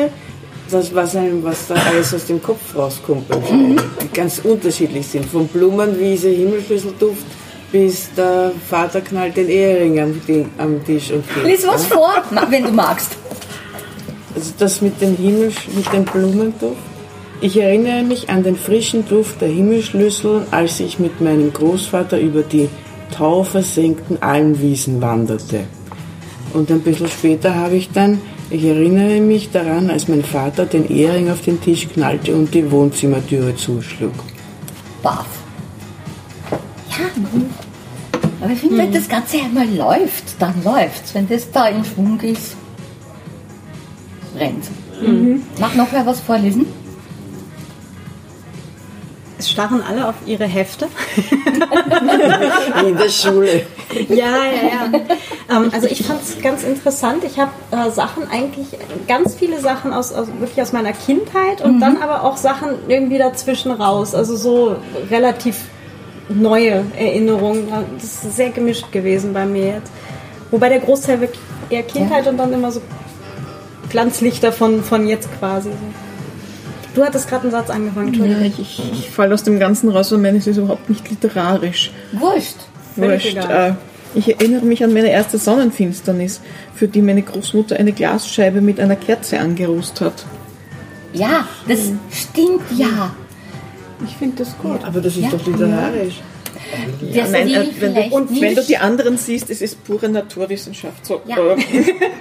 das, 0.70 0.94
was, 0.94 1.16
einem, 1.16 1.42
was 1.42 1.66
da 1.68 1.74
alles 1.74 2.14
aus 2.14 2.26
dem 2.26 2.40
Kopf 2.42 2.60
rauskommt 2.76 3.28
Mhm. 3.50 3.76
Die 4.02 4.08
ganz 4.12 4.40
unterschiedlich 4.44 5.06
sind. 5.06 5.26
Von 5.26 5.48
Blumenwiese, 5.48 6.28
Himmelschlüsselduft 6.28 7.24
bis 7.72 8.08
der 8.16 8.50
Vater 8.68 9.00
knallt 9.00 9.36
den 9.36 9.48
Ehering 9.48 10.00
am, 10.00 10.20
am 10.58 10.84
Tisch 10.84 11.10
und 11.12 11.24
geht. 11.34 11.44
Lies 11.44 11.66
was 11.66 11.86
vor, 11.86 12.10
ma- 12.32 12.46
wenn 12.50 12.64
du 12.64 12.70
magst. 12.72 13.12
Also 14.34 14.52
das 14.58 14.80
mit 14.80 15.00
dem 15.00 15.16
Himmel, 15.16 15.52
mit 15.76 15.92
dem 15.92 16.04
Blumenduft. 16.04 16.76
Ich 17.40 17.56
erinnere 17.60 18.02
mich 18.02 18.28
an 18.28 18.42
den 18.42 18.56
frischen 18.56 19.06
Duft 19.08 19.40
der 19.40 19.48
Himmelschlüssel, 19.48 20.42
als 20.50 20.78
ich 20.80 20.98
mit 20.98 21.20
meinem 21.20 21.52
Großvater 21.52 22.18
über 22.20 22.42
die 22.42 22.68
tauversenkten 23.16 24.22
Almwiesen 24.22 25.00
wanderte. 25.00 25.60
Und 26.52 26.70
ein 26.70 26.80
bisschen 26.80 27.08
später 27.08 27.54
habe 27.54 27.76
ich 27.76 27.90
dann, 27.90 28.20
ich 28.50 28.64
erinnere 28.64 29.20
mich 29.20 29.50
daran, 29.50 29.90
als 29.90 30.08
mein 30.08 30.24
Vater 30.24 30.66
den 30.66 30.88
Ehering 30.88 31.30
auf 31.30 31.42
den 31.42 31.60
Tisch 31.60 31.88
knallte 31.88 32.34
und 32.34 32.52
die 32.52 32.70
Wohnzimmertüre 32.70 33.54
zuschlug. 33.54 34.14
Baff. 35.02 35.26
Ja, 36.90 37.06
aber 38.40 38.52
ich 38.52 38.58
finde, 38.58 38.78
wenn 38.78 38.92
das 38.92 39.08
Ganze 39.08 39.38
einmal 39.38 39.68
läuft, 39.68 40.24
dann 40.38 40.54
läuft's. 40.64 41.14
Wenn 41.14 41.28
das 41.28 41.50
da 41.50 41.68
in 41.68 41.84
Schwung 41.84 42.18
ist, 42.20 42.56
rennt. 44.36 44.64
Mag 45.58 45.76
noch 45.76 45.92
wer 45.92 46.04
was 46.04 46.20
vorlesen? 46.20 46.66
Es 49.40 49.50
starren 49.50 49.82
alle 49.82 50.06
auf 50.06 50.16
ihre 50.26 50.44
Hefte. 50.44 50.86
In 52.86 52.94
der 52.94 53.08
Schule. 53.08 53.62
Ja, 54.10 54.16
ja, 54.16 54.90
ja. 54.92 55.00
Ähm, 55.48 55.70
also 55.72 55.86
ich 55.86 56.02
fand 56.02 56.20
es 56.22 56.42
ganz 56.42 56.62
interessant. 56.62 57.24
Ich 57.24 57.38
habe 57.38 57.50
äh, 57.70 57.90
Sachen 57.90 58.30
eigentlich, 58.30 58.66
ganz 59.08 59.34
viele 59.34 59.58
Sachen 59.58 59.94
aus, 59.94 60.12
aus 60.12 60.28
wirklich 60.40 60.60
aus 60.60 60.74
meiner 60.74 60.92
Kindheit 60.92 61.62
und 61.62 61.80
dann 61.80 62.02
aber 62.02 62.22
auch 62.24 62.36
Sachen 62.36 62.68
irgendwie 62.86 63.16
dazwischen 63.16 63.72
raus. 63.72 64.14
Also 64.14 64.36
so 64.36 64.76
relativ 65.10 65.56
neue 66.28 66.84
Erinnerungen. 66.98 67.66
Das 67.94 68.04
ist 68.04 68.36
sehr 68.36 68.50
gemischt 68.50 68.92
gewesen 68.92 69.32
bei 69.32 69.46
mir 69.46 69.68
jetzt. 69.68 69.90
Wobei 70.50 70.68
der 70.68 70.80
Großteil 70.80 71.22
wirklich 71.22 71.40
eher 71.70 71.82
Kindheit 71.84 72.26
und 72.26 72.36
dann 72.36 72.52
immer 72.52 72.72
so 72.72 72.82
Glanzlichter 73.88 74.52
von, 74.52 74.84
von 74.84 75.08
jetzt 75.08 75.30
quasi. 75.38 75.70
Du 76.94 77.04
hattest 77.04 77.28
gerade 77.28 77.42
einen 77.42 77.52
Satz 77.52 77.70
angefangen, 77.70 78.08
Entschuldigung. 78.08 78.42
Ja, 78.42 78.48
ich, 78.48 78.58
ich, 78.58 78.92
ich 78.92 79.10
falle 79.10 79.34
aus 79.34 79.44
dem 79.44 79.58
Ganzen 79.58 79.88
raus 79.90 80.12
und 80.12 80.22
meine, 80.22 80.38
es 80.38 80.46
ist 80.46 80.56
überhaupt 80.56 80.88
nicht 80.90 81.08
literarisch. 81.08 81.90
Wurscht. 82.12 82.56
Wurscht. 82.96 83.36
Äh, 83.36 83.74
ich 84.14 84.28
erinnere 84.28 84.64
mich 84.64 84.82
an 84.82 84.92
meine 84.92 85.08
erste 85.10 85.38
Sonnenfinsternis, 85.38 86.40
für 86.74 86.88
die 86.88 87.00
meine 87.00 87.22
Großmutter 87.22 87.76
eine 87.76 87.92
Glasscheibe 87.92 88.60
mit 88.60 88.80
einer 88.80 88.96
Kerze 88.96 89.38
angerußt 89.38 90.00
hat. 90.00 90.24
Ja, 91.12 91.46
das 91.68 91.78
stimmt 92.12 92.62
ja. 92.76 93.14
Ich 94.04 94.16
finde 94.16 94.38
das 94.44 94.56
gut. 94.58 94.82
Aber 94.84 95.00
das 95.00 95.16
ist 95.16 95.22
Ja. 95.24 95.30
doch 95.30 95.46
literarisch. 95.46 96.20
Das 97.14 97.30
Nein, 97.30 97.48
äh, 97.48 97.66
wenn, 97.80 97.94
du, 97.94 98.00
und 98.14 98.40
wenn 98.40 98.54
du 98.54 98.62
die 98.62 98.76
anderen 98.76 99.16
siehst, 99.16 99.50
es 99.50 99.60
ist 99.62 99.82
pure 99.84 100.08
Naturwissenschaft. 100.08 101.04
So, 101.06 101.20
Ja. 101.26 101.36
äh, 101.36 101.56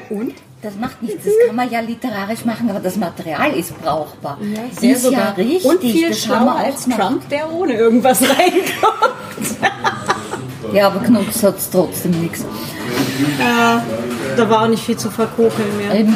Das 0.62 0.76
macht 0.76 1.02
nichts, 1.02 1.24
das 1.24 1.34
kann 1.48 1.56
man 1.56 1.72
ja 1.72 1.80
literarisch 1.80 2.44
machen, 2.44 2.70
aber 2.70 2.82
das 2.82 2.98
Material 2.98 3.54
ist 3.54 3.82
brauchbar. 3.82 4.38
Sehr 4.78 4.92
ist 4.94 5.04
ja 5.06 5.10
sogar. 5.10 5.38
richtig. 5.38 5.64
Und 5.66 5.80
viel 5.80 6.10
das 6.10 6.20
schlauer 6.20 6.54
auch 6.56 6.60
als 6.60 6.86
machen. 6.86 7.00
Trump, 7.00 7.30
der 7.30 7.50
ohne 7.54 7.74
irgendwas 7.76 8.22
reinkommt. 8.30 9.58
Ja, 10.74 10.88
aber 10.88 11.00
Knups 11.00 11.44
hat 11.44 11.56
trotzdem 11.72 12.12
nichts. 12.12 12.46
Ja, 13.40 13.82
da 14.36 14.50
war 14.50 14.64
auch 14.64 14.68
nicht 14.68 14.84
viel 14.84 14.98
zu 14.98 15.10
verkokeln 15.10 15.78
mehr. 15.78 15.98
Eben. 15.98 16.16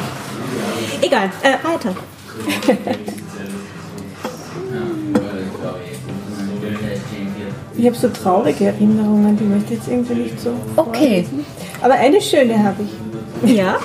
Egal, 1.02 1.30
äh, 1.42 1.54
weiter. 1.66 1.96
Ich 7.76 7.86
habe 7.86 7.96
so 7.96 8.10
traurige 8.10 8.66
Erinnerungen, 8.66 9.38
die 9.38 9.44
möchte 9.46 9.74
ich 9.74 9.80
jetzt 9.80 9.88
irgendwie 9.88 10.14
nicht 10.16 10.40
so. 10.40 10.54
Okay. 10.76 11.26
Aber 11.82 11.94
eine 11.94 12.22
schöne 12.22 12.62
habe 12.62 12.84
ich. 12.84 13.56
Ja? 13.56 13.80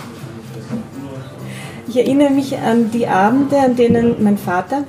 Ich 1.89 1.97
erinnere 1.97 2.31
mich 2.31 2.57
an 2.57 2.91
die 2.91 3.07
Abende, 3.07 3.59
an 3.59 3.77
denen 3.77 4.23
mein 4.23 4.37
Vater 4.39 4.85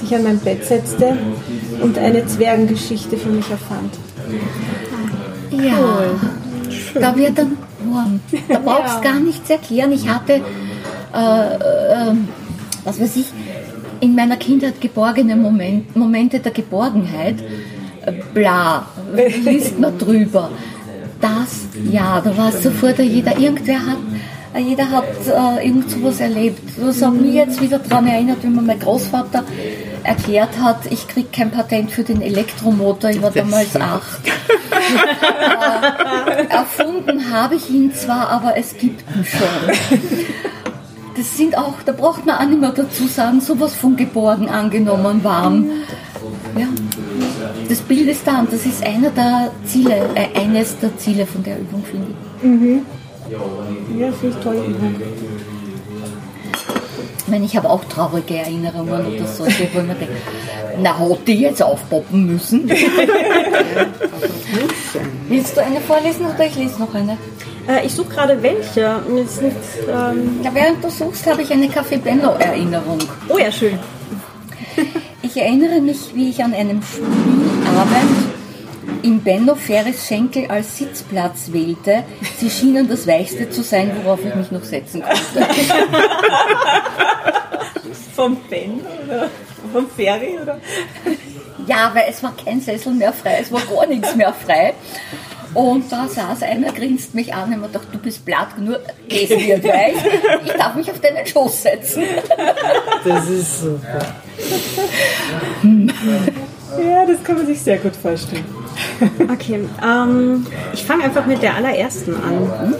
sich 0.00 0.14
an 0.14 0.22
mein 0.22 0.38
Bett 0.38 0.64
setzte 0.64 1.16
und 1.80 1.98
eine 1.98 2.26
Zwergengeschichte 2.26 3.16
für 3.16 3.30
mich 3.30 3.50
erfand. 3.50 3.94
Ja, 5.50 5.78
da 6.94 7.16
wird 7.16 7.38
dann 7.38 7.56
warm. 7.90 8.20
Da 8.48 8.58
brauchst 8.58 9.02
gar 9.02 9.20
nichts 9.20 9.48
erklären. 9.48 9.92
Ich 9.92 10.08
hatte, 10.08 10.34
äh, 11.14 11.54
äh, 11.54 12.14
was 12.84 13.00
weiß 13.00 13.16
ich, 13.16 13.26
in 14.00 14.14
meiner 14.14 14.36
Kindheit 14.36 14.80
geborgene 14.80 15.36
Moment, 15.36 15.96
Momente 15.96 16.40
der 16.40 16.52
Geborgenheit. 16.52 17.36
Äh, 18.04 18.12
Bla, 18.34 18.86
liest 19.44 19.78
man 19.78 19.96
drüber. 19.98 20.50
Das, 21.20 21.66
ja, 21.90 22.20
da 22.20 22.36
war 22.36 22.50
es 22.50 22.62
sofort, 22.62 22.98
jeder, 22.98 23.38
irgendwer 23.38 23.78
hat, 23.86 23.96
jeder 24.58 24.90
hat 24.90 25.04
äh, 25.26 25.66
irgend 25.66 25.90
sowas 25.90 26.20
erlebt. 26.20 26.60
Das 26.78 27.02
hat 27.02 27.14
mich 27.14 27.34
jetzt 27.34 27.60
wieder 27.60 27.78
daran 27.78 28.06
erinnert, 28.06 28.42
wie 28.42 28.48
mir 28.48 28.62
mein 28.62 28.78
Großvater 28.78 29.44
erklärt 30.06 30.58
hat, 30.60 30.86
ich 30.90 31.08
krieg 31.08 31.32
kein 31.32 31.50
Patent 31.50 31.90
für 31.90 32.04
den 32.04 32.22
Elektromotor, 32.22 33.10
ich 33.10 33.20
war 33.20 33.30
damals 33.30 33.76
acht. 33.76 34.20
Äh, 36.28 36.46
erfunden 36.48 37.32
habe 37.32 37.56
ich 37.56 37.68
ihn 37.70 37.92
zwar, 37.92 38.28
aber 38.28 38.56
es 38.56 38.76
gibt 38.76 39.02
ihn 39.16 39.24
schon. 39.24 39.98
Das 41.16 41.36
sind 41.36 41.58
auch, 41.58 41.74
da 41.84 41.92
braucht 41.92 42.24
man 42.24 42.36
auch 42.36 42.46
nicht 42.46 42.60
mehr 42.60 42.70
dazu 42.70 43.08
sagen, 43.08 43.40
sowas 43.40 43.74
von 43.74 43.96
geborgen 43.96 44.48
angenommen 44.48 45.24
warm. 45.24 45.70
Ja. 46.56 46.68
Das 47.68 47.80
Bild 47.80 48.08
ist 48.08 48.26
da 48.26 48.40
und 48.40 48.52
das 48.52 48.64
ist 48.64 48.84
einer 48.84 49.10
der 49.10 49.50
Ziele, 49.64 50.08
äh, 50.14 50.38
eines 50.38 50.78
der 50.78 50.96
Ziele 50.98 51.26
von 51.26 51.42
der 51.42 51.58
Übung, 51.58 51.82
finde 51.82 52.06
ich. 52.10 53.05
Ja, 53.30 54.12
finde 54.12 54.36
ich 54.38 54.44
toll. 54.44 54.62
Ich 57.18 57.28
meine, 57.28 57.44
ich 57.44 57.56
habe 57.56 57.68
auch 57.68 57.84
traurige 57.84 58.36
Erinnerungen 58.36 59.04
oder 59.06 59.26
so, 59.26 59.44
wo 59.44 59.48
ich 59.48 59.74
mir 59.74 59.82
denke, 59.94 60.08
na, 60.80 60.96
hat 60.98 61.26
die 61.26 61.40
jetzt 61.40 61.62
aufpoppen 61.62 62.26
müssen? 62.26 62.68
Willst 65.28 65.56
du 65.56 65.62
eine 65.62 65.80
vorlesen 65.80 66.26
oder 66.26 66.46
ich 66.46 66.54
lese 66.54 66.78
noch 66.78 66.94
eine? 66.94 67.18
Äh, 67.68 67.84
ich 67.84 67.92
suche 67.94 68.10
gerade 68.10 68.40
welche. 68.42 69.00
Ist 69.24 69.42
nicht, 69.42 69.56
ähm, 69.88 70.38
Ja, 70.44 70.54
während 70.54 70.84
du 70.84 70.90
suchst, 70.90 71.26
habe 71.26 71.42
ich 71.42 71.50
eine 71.52 71.66
Café 71.66 71.98
Benno-Erinnerung. 71.98 72.98
oh 73.28 73.38
ja, 73.38 73.50
schön. 73.50 73.76
Ich 75.22 75.36
erinnere 75.36 75.80
mich, 75.80 76.14
wie 76.14 76.30
ich 76.30 76.44
an 76.44 76.54
einem 76.54 76.80
Spielabend 76.82 78.35
im 79.02 79.20
Benno 79.20 79.54
Ferris 79.54 80.06
Schenkel 80.06 80.46
als 80.46 80.78
Sitzplatz 80.78 81.52
wählte. 81.52 82.04
Sie 82.38 82.50
schienen 82.50 82.88
das 82.88 83.06
Weichste 83.06 83.50
zu 83.50 83.62
sein, 83.62 83.90
worauf 84.02 84.24
ich 84.24 84.34
mich 84.34 84.50
noch 84.50 84.64
setzen 84.64 85.02
konnte. 85.02 85.48
Vom 88.14 88.36
Ben 88.48 88.80
oder 89.06 89.28
vom 89.72 89.88
Ferry 89.90 90.38
oder? 90.42 90.58
Ja, 91.66 91.90
weil 91.94 92.04
es 92.08 92.22
war 92.22 92.34
kein 92.36 92.60
Sessel 92.60 92.94
mehr 92.94 93.12
frei, 93.12 93.38
es 93.40 93.50
war 93.52 93.60
gar 93.60 93.86
nichts 93.86 94.14
mehr 94.14 94.32
frei. 94.32 94.74
Und 95.54 95.90
da 95.90 96.06
saß 96.06 96.42
einer, 96.42 96.72
grinst 96.72 97.14
mich 97.14 97.32
an 97.32 97.52
und 97.52 97.60
mir 97.62 97.68
dachte, 97.68 97.86
du 97.92 97.98
bist 97.98 98.24
blatt 98.24 98.56
genug, 98.56 98.80
es 99.08 99.30
wird 99.30 99.64
weich, 99.64 99.94
ich 100.44 100.52
darf 100.52 100.74
mich 100.74 100.90
auf 100.90 101.00
deinen 101.00 101.26
Schoß 101.26 101.62
setzen. 101.62 102.04
Das 103.04 103.28
ist 103.28 103.60
super. 103.62 104.06
Ja, 106.78 107.06
das 107.06 107.24
kann 107.24 107.36
man 107.36 107.46
sich 107.46 107.60
sehr 107.60 107.78
gut 107.78 107.96
vorstellen. 107.96 108.44
Okay, 109.30 109.60
ähm, 109.84 110.46
ich 110.72 110.84
fange 110.84 111.04
einfach 111.04 111.26
mit 111.26 111.42
der 111.42 111.54
allerersten 111.54 112.14
an. 112.14 112.74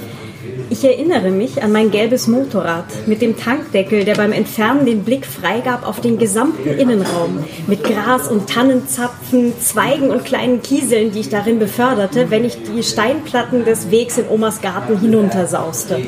Ich 0.69 0.85
erinnere 0.85 1.31
mich 1.31 1.63
an 1.63 1.71
mein 1.71 1.93
gelbes 1.93 2.27
Motorrad 2.27 2.87
mit 3.07 3.23
dem 3.23 3.37
Tankdeckel, 3.37 4.05
der 4.05 4.17
beim 4.17 4.33
Entfernen 4.33 4.85
den 4.85 5.05
Blick 5.05 5.25
freigab 5.25 5.87
auf 5.87 6.01
den 6.01 6.19
gesamten 6.19 6.69
Innenraum. 6.69 7.45
Mit 7.69 7.85
Gras 7.85 8.29
und 8.29 8.49
Tannenzapfen, 8.49 9.53
Zweigen 9.61 10.11
und 10.11 10.25
kleinen 10.25 10.63
Kieseln, 10.63 11.13
die 11.13 11.21
ich 11.21 11.29
darin 11.29 11.61
beförderte, 11.61 12.31
wenn 12.31 12.45
ich 12.45 12.59
die 12.63 12.83
Steinplatten 12.83 13.65
des 13.65 13.93
Wegs 13.93 14.19
in 14.19 14.29
Omas 14.29 14.61
Garten 14.61 14.99
hinuntersauste. 14.99 16.01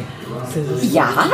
Ja, 0.93 1.29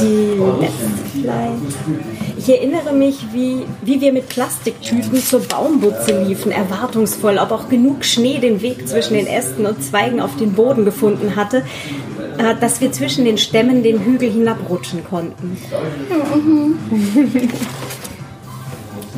Die 0.00 0.40
letzte 0.60 0.86
vielleicht. 1.12 2.29
Ich 2.50 2.56
erinnere 2.56 2.92
mich, 2.92 3.32
wie, 3.32 3.64
wie 3.82 4.00
wir 4.00 4.12
mit 4.12 4.28
Plastiktüten 4.28 5.22
zur 5.22 5.38
Baumbutze 5.38 6.24
liefen, 6.24 6.50
erwartungsvoll, 6.50 7.38
ob 7.38 7.52
auch 7.52 7.68
genug 7.68 8.04
Schnee 8.04 8.38
den 8.38 8.60
Weg 8.60 8.88
zwischen 8.88 9.14
den 9.14 9.28
Ästen 9.28 9.66
und 9.66 9.84
Zweigen 9.84 10.20
auf 10.20 10.34
den 10.34 10.54
Boden 10.54 10.84
gefunden 10.84 11.36
hatte, 11.36 11.58
äh, 12.38 12.56
dass 12.60 12.80
wir 12.80 12.90
zwischen 12.90 13.24
den 13.24 13.38
Stämmen 13.38 13.84
den 13.84 14.04
Hügel 14.04 14.32
hinabrutschen 14.32 15.04
konnten. 15.04 15.56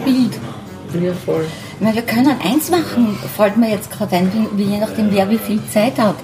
Bild. 0.04 0.32
Ja, 1.02 1.14
voll. 1.24 1.46
Wir 1.80 2.02
können 2.02 2.36
eins 2.44 2.70
machen, 2.70 3.16
fällt 3.34 3.56
mir 3.56 3.70
jetzt 3.70 3.90
gerade 3.90 4.14
ein, 4.14 4.30
wie, 4.34 4.58
wie 4.58 4.70
je 4.72 4.78
nachdem, 4.78 5.10
wer 5.10 5.30
wie 5.30 5.38
viel 5.38 5.60
Zeit 5.72 5.98
hat. 5.98 6.16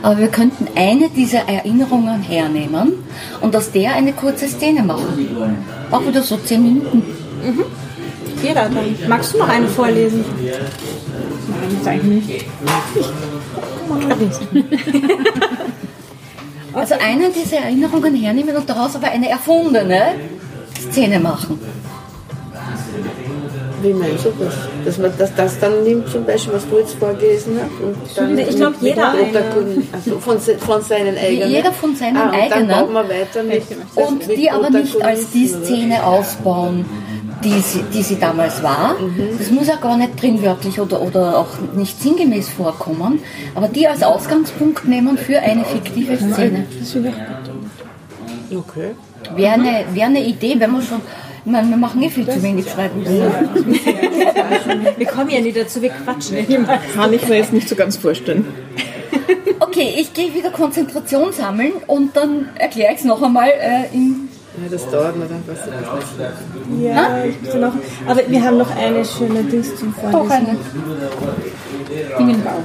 Aber 0.00 0.16
wir 0.16 0.28
könnten 0.28 0.68
eine 0.76 1.08
dieser 1.08 1.48
Erinnerungen 1.48 2.22
hernehmen 2.22 3.04
und 3.40 3.56
aus 3.56 3.72
der 3.72 3.94
eine 3.94 4.12
kurze 4.12 4.46
Szene 4.46 4.84
machen. 4.84 5.81
Auch 5.92 6.06
wieder 6.06 6.22
so 6.22 6.36
zehn 6.38 6.62
Minuten. 6.62 7.02
Jeder 8.42 8.68
dann. 8.68 8.96
Magst 9.08 9.34
du 9.34 9.38
noch 9.38 9.48
eine 9.48 9.68
vorlesen? 9.68 10.24
Nein, 10.40 11.76
das 11.78 11.86
eigentlich 11.86 12.28
nicht. 12.28 12.46
Also 16.72 16.94
eine 16.94 17.30
dieser 17.30 17.58
Erinnerungen 17.58 18.14
hernehmen 18.14 18.56
und 18.56 18.68
daraus 18.68 18.96
aber 18.96 19.08
eine 19.08 19.28
erfundene 19.28 20.14
Szene 20.90 21.20
machen. 21.20 21.60
Wie 23.82 23.92
meinst 23.92 24.24
du 24.24 24.32
das? 24.38 24.54
Dass 24.84 24.98
man 24.98 25.12
das, 25.18 25.34
das 25.34 25.58
dann 25.58 25.82
nimmt, 25.84 26.08
zum 26.08 26.24
Beispiel, 26.24 26.54
was 26.54 26.68
du 26.68 26.78
jetzt 26.78 26.94
vorgelesen 26.94 27.58
hast? 27.60 27.80
Und 27.82 27.96
dann 28.16 28.38
Ich 28.38 28.56
glaub, 28.56 28.70
mit- 28.72 28.82
mit 28.82 28.90
jeder 28.90 29.12
Protagon- 29.12 29.82
also 29.92 30.18
von, 30.20 30.38
von 30.40 30.82
seinen 30.82 31.16
eigenen. 31.18 31.50
Jeder 31.50 31.72
von 31.72 31.96
seinen 31.96 32.16
ah, 32.16 32.28
und 32.30 32.34
eigenen. 32.34 32.68
Dann 32.68 32.80
baut 32.80 32.92
man 32.92 33.08
weiter 33.08 33.42
mit, 33.42 33.62
Und 33.94 34.26
mit 34.28 34.38
die 34.38 34.50
aber 34.50 34.70
nicht 34.70 35.02
als 35.02 35.30
die? 35.30 35.48
Szene 35.48 36.04
ausbauen, 36.04 36.84
die 37.44 37.58
sie, 37.60 37.82
die 37.92 38.02
sie 38.02 38.18
damals 38.20 38.62
war. 38.62 38.94
Das 39.38 39.50
muss 39.50 39.66
ja 39.66 39.76
gar 39.76 39.96
nicht 39.96 40.20
drin 40.20 40.42
wörtlich 40.42 40.78
oder, 40.80 41.00
oder 41.02 41.38
auch 41.38 41.48
nicht 41.74 42.00
sinngemäß 42.00 42.48
vorkommen, 42.50 43.18
aber 43.54 43.68
die 43.68 43.88
als 43.88 44.02
Ausgangspunkt 44.02 44.86
nehmen 44.86 45.18
für 45.18 45.38
eine 45.40 45.64
fiktive 45.64 46.16
Szene. 46.16 46.66
Okay. 48.54 48.90
Wäre 49.36 49.52
eine, 49.54 49.84
wär 49.92 50.06
eine 50.06 50.22
Idee, 50.24 50.54
wenn 50.58 50.70
wir 50.72 50.82
schon. 50.82 51.00
Meine, 51.44 51.68
wir 51.70 51.76
machen 51.76 52.00
eh 52.02 52.08
viel 52.08 52.28
zu 52.28 52.42
wenig 52.42 52.70
Schreiben. 52.70 53.04
Wir 53.04 55.06
kommen 55.06 55.30
ja 55.30 55.40
nie 55.40 55.52
dazu, 55.52 55.82
wir 55.82 55.90
quatschen 55.90 56.36
ja 56.36 56.44
immer. 56.56 56.78
Kann 56.94 57.12
ich 57.12 57.26
mir 57.28 57.36
jetzt 57.38 57.52
nicht 57.52 57.68
so 57.68 57.74
ganz 57.74 57.96
vorstellen. 57.96 58.46
Okay, 59.58 59.94
ich 59.98 60.12
gehe 60.12 60.32
wieder 60.34 60.50
Konzentration 60.50 61.32
sammeln 61.32 61.72
und 61.86 62.16
dann 62.16 62.48
erkläre 62.56 62.92
ich 62.92 62.98
es 63.00 63.04
noch 63.04 63.22
einmal 63.22 63.48
äh, 63.48 63.86
in 63.94 64.28
Ja, 64.62 64.68
das 64.70 64.88
dauert 64.90 65.16
mir 65.16 65.26
dann 65.26 65.42
fast 65.46 65.62
ein 65.62 65.78
bisschen. 65.78 66.84
Ja, 66.84 67.24
ich 67.24 67.36
bitte 67.38 67.58
noch. 67.58 67.72
Aber 68.06 68.20
wir 68.26 68.42
haben 68.44 68.58
noch 68.58 68.76
eine 68.76 69.04
schöne 69.04 69.42
Dings 69.44 69.74
zum 69.76 69.94
Vorlesen. 69.94 70.12
doch 70.12 70.30
eine. 70.30 70.56
Dingenbau. 72.18 72.62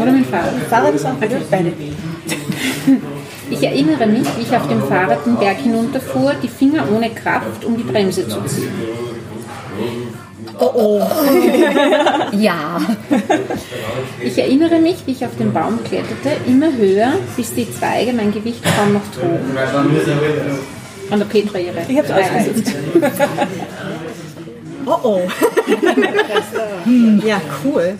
Oder 0.00 0.12
mit 0.12 0.26
Fahrrad. 0.26 0.52
Fahrrad 0.70 0.94
ist 0.94 1.04
auch 1.06 1.20
gut. 1.20 1.30
Beide. 1.50 1.72
Ich 3.54 3.62
erinnere 3.62 4.06
mich, 4.06 4.26
wie 4.36 4.42
ich 4.42 4.56
auf 4.56 4.66
dem 4.68 4.82
Fahrrad 4.82 5.24
den 5.24 5.36
Berg 5.36 5.58
hinunterfuhr, 5.58 6.34
die 6.42 6.48
Finger 6.48 6.84
ohne 6.94 7.10
Kraft, 7.10 7.64
um 7.64 7.76
die 7.76 7.84
Bremse 7.84 8.26
zu 8.28 8.40
ziehen. 8.46 8.68
Ja, 12.38 12.80
Ich 14.22 14.38
erinnere 14.38 14.78
mich, 14.80 14.96
wie 15.06 15.12
ich 15.12 15.24
auf 15.24 15.36
den 15.36 15.52
Baum 15.52 15.82
kletterte, 15.84 16.30
immer 16.46 16.72
höher, 16.72 17.12
bis 17.36 17.54
die 17.54 17.70
Zweige 17.72 18.12
mein 18.12 18.32
Gewicht 18.32 18.62
kaum 18.62 18.94
noch 18.94 19.02
trugen. 19.12 19.56
An 21.10 21.18
der 21.18 21.26
Petra 21.26 21.58
ihre. 21.58 21.80
Ich 21.88 21.98
hab's 21.98 22.10
ausgesucht. 22.10 22.74
Oh 24.86 24.98
oh. 25.02 25.20
Hm, 26.84 27.22
ja, 27.24 27.40
cool. 27.64 27.94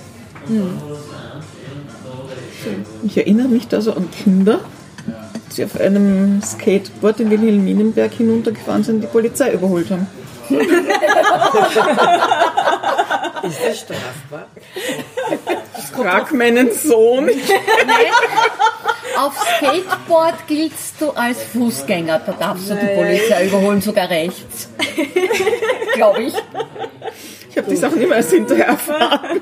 Ich 3.06 3.16
erinnere 3.16 3.48
mich 3.48 3.68
da 3.68 3.80
so 3.80 3.94
an 3.94 4.10
Kinder, 4.10 4.60
die 5.56 5.64
auf 5.64 5.80
einem 5.80 6.42
Skateboard 6.42 7.20
in 7.20 7.30
Wilhelminenberg 7.30 8.12
hinuntergefahren 8.12 8.82
sind 8.82 8.96
und 8.96 9.00
die 9.02 9.06
Polizei 9.06 9.52
überholt 9.52 9.90
haben. 9.90 10.06
Ist 13.42 13.60
das 13.66 13.78
strafbar? 13.80 14.46
Frag 15.92 16.32
meinen 16.32 16.72
Sohn. 16.72 17.30
auf 19.16 19.34
Skateboard 19.56 20.46
giltst 20.46 21.00
du 21.00 21.10
als 21.10 21.42
Fußgänger. 21.42 22.20
Da 22.26 22.32
darfst 22.32 22.70
du 22.70 22.74
die 22.74 22.94
Polizei 22.94 23.46
überholen, 23.46 23.80
sogar 23.80 24.10
rechts. 24.10 24.68
Glaube 25.94 26.22
ich. 26.24 26.34
Ich 27.50 27.58
habe 27.58 27.70
die 27.70 27.76
Sachen 27.76 28.02
immer 28.02 28.16
erst 28.16 28.32
hinterher 28.32 28.66
erfahren. 28.66 29.40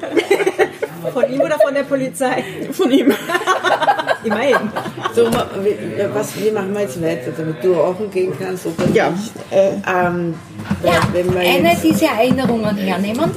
Von 1.12 1.32
ihm 1.32 1.40
oder 1.40 1.58
von 1.58 1.74
der 1.74 1.84
Polizei? 1.84 2.44
Von 2.70 2.90
ihm. 2.90 3.14
Immerhin. 4.24 4.56
So, 5.14 5.24
ja, 5.24 5.46
was, 6.14 6.36
wie 6.38 6.50
machen 6.50 6.72
wir 6.72 6.82
jetzt 6.82 7.02
weiter, 7.02 7.32
damit 7.36 7.62
du 7.62 7.72
rauchen 7.72 8.10
gehen 8.10 8.32
kannst 8.38 8.66
oder 8.66 8.88
Ja, 8.92 9.10
nicht? 9.10 9.32
äh, 9.50 9.70
Ähm, 9.86 10.34
Ja, 10.84 10.92
wenn 11.12 11.32
wir 11.34 11.40
eine 11.40 11.70
jetzt, 11.72 11.84
dieser 11.84 12.06
Erinnerungen 12.18 12.76
hernehmen. 12.76 13.30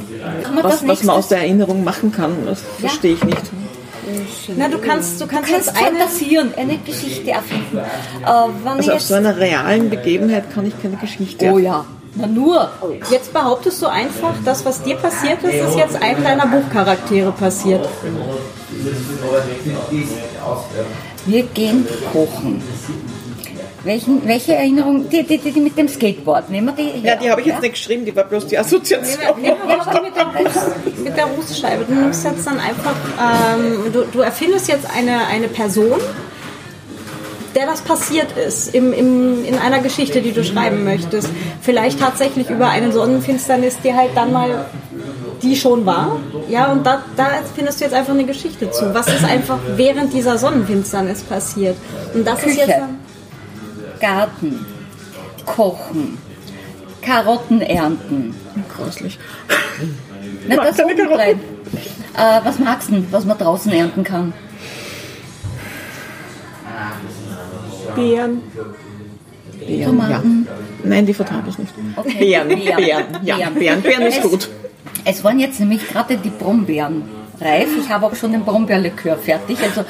Kann 0.43 0.55
man 0.55 0.63
das 0.63 0.73
was, 0.73 0.73
was 0.73 0.81
nächste 0.83 1.05
man 1.07 1.15
aus 1.17 1.27
der 1.29 1.39
Erinnerung 1.39 1.83
machen 1.83 2.11
kann, 2.11 2.31
das 2.45 2.61
verstehe 2.79 3.13
ich 3.13 3.23
nicht. 3.23 3.41
Na, 4.55 4.67
du 4.67 4.77
kannst, 4.77 5.19
du 5.19 5.25
kannst, 5.25 5.51
kannst 5.51 5.67
jetzt 5.67 5.75
eine. 5.75 5.97
fantasieren, 5.97 6.53
eine 6.55 6.77
Geschichte 6.77 7.31
erfinden. 7.31 7.77
Äh, 7.77 7.81
wenn 8.63 8.67
Also 8.73 8.81
ich 8.81 8.87
auf 8.89 8.93
jetzt, 8.93 9.07
so 9.07 9.15
einer 9.15 9.35
realen 9.37 9.89
Begebenheit 9.89 10.53
kann 10.53 10.67
ich 10.67 10.79
keine 10.79 10.97
Geschichte 10.97 11.49
oh 11.51 11.57
ja, 11.57 11.83
na 12.15 12.27
nur. 12.27 12.69
Jetzt 13.09 13.33
behauptest 13.33 13.81
du 13.81 13.87
einfach, 13.87 14.33
das, 14.45 14.63
was 14.63 14.83
dir 14.83 14.95
passiert 14.95 15.43
ist, 15.43 15.55
ist 15.55 15.75
jetzt 15.75 16.01
einem 16.01 16.23
deiner 16.23 16.45
Buchcharaktere 16.47 17.31
passiert. 17.31 17.87
Wir 21.25 21.43
gehen 21.43 21.87
kochen. 22.11 22.61
Welchen, 23.83 24.27
welche 24.27 24.55
Erinnerung? 24.55 25.07
Die, 25.09 25.21
die, 25.23 25.37
die, 25.37 25.51
die 25.51 25.59
mit 25.59 25.77
dem 25.77 25.87
Skateboard. 25.87 26.49
Nehmen 26.49 26.67
wir 26.67 26.73
die 26.73 27.01
her. 27.01 27.13
Ja, 27.13 27.15
die 27.17 27.29
habe 27.29 27.41
ich 27.41 27.47
jetzt 27.47 27.61
nicht 27.61 27.73
geschrieben, 27.73 28.03
die 28.03 28.15
war 28.15 28.23
bloß 28.23 28.47
die 28.47 28.57
Assoziation. 28.57 29.39
Nehmen 29.39 29.57
wir 29.67 29.77
die 29.77 30.01
mit 30.01 30.15
der, 30.15 31.03
mit 31.03 31.17
der 31.17 31.25
Rußscheibe. 31.25 31.85
Du 31.85 31.93
nimmst 31.93 32.25
jetzt 32.25 32.47
dann 32.47 32.59
einfach, 32.59 32.95
ähm, 33.19 33.91
du, 33.93 34.05
du 34.11 34.21
erfindest 34.21 34.67
jetzt 34.69 34.87
eine, 34.89 35.27
eine 35.27 35.47
Person, 35.47 35.99
der 37.55 37.67
das 37.67 37.81
passiert 37.81 38.35
ist, 38.35 38.73
im, 38.73 38.91
im, 38.91 39.45
in 39.45 39.57
einer 39.59 39.79
Geschichte, 39.79 40.21
die 40.21 40.31
du 40.31 40.43
schreiben 40.43 40.83
möchtest. 40.83 41.29
Vielleicht 41.61 41.99
tatsächlich 41.99 42.49
über 42.49 42.69
eine 42.69 42.91
Sonnenfinsternis, 42.91 43.77
die 43.83 43.93
halt 43.93 44.11
dann 44.15 44.31
mal 44.33 44.65
die 45.41 45.55
schon 45.55 45.85
war. 45.85 46.19
Ja, 46.49 46.71
und 46.71 46.85
da, 46.85 47.03
da 47.15 47.27
findest 47.55 47.79
du 47.79 47.85
jetzt 47.85 47.93
einfach 47.93 48.13
eine 48.13 48.25
Geschichte 48.25 48.69
zu. 48.71 48.93
Was 48.93 49.07
ist 49.07 49.23
einfach 49.23 49.59
während 49.75 50.13
dieser 50.13 50.37
Sonnenfinsternis 50.37 51.21
passiert? 51.23 51.75
Und 52.13 52.25
das 52.25 52.39
ist 52.39 52.45
Küche. 52.45 52.59
jetzt 52.59 52.79
dann, 52.79 52.99
Garten, 53.99 54.65
Kochen, 55.45 56.17
Karotten 57.01 57.61
ernten. 57.61 58.35
Grauslich. 58.75 59.19
Na, 60.47 60.55
das. 60.57 60.79
Äh, 60.79 62.39
was 62.43 62.59
magst 62.59 62.89
du, 62.89 62.93
denn, 62.93 63.07
was 63.11 63.25
man 63.25 63.37
draußen 63.37 63.71
ernten 63.71 64.03
kann? 64.03 64.33
Beeren. 67.95 68.41
Beeren, 69.59 69.79
ja. 69.79 69.87
Tomaten. 69.87 70.47
Nein, 70.83 71.05
die 71.05 71.13
vertrage 71.13 71.49
ich 71.49 71.57
nicht. 71.57 71.73
Okay. 71.95 72.17
Beeren, 72.19 72.47
Beeren. 72.49 72.75
Beeren, 72.77 73.05
ja, 73.23 73.49
Beeren, 73.49 73.81
Beeren 73.81 74.03
ist 74.03 74.21
gut. 74.21 74.49
Es 75.05 75.23
waren 75.23 75.39
jetzt 75.39 75.59
nämlich 75.59 75.87
gerade 75.87 76.17
die 76.17 76.29
Brombeeren 76.29 77.03
reif. 77.39 77.69
Ich 77.79 77.89
habe 77.89 78.07
auch 78.07 78.15
schon 78.15 78.31
den 78.31 78.43
Brombeerlikör 78.43 79.17
fertig. 79.17 79.57
Also 79.61 79.85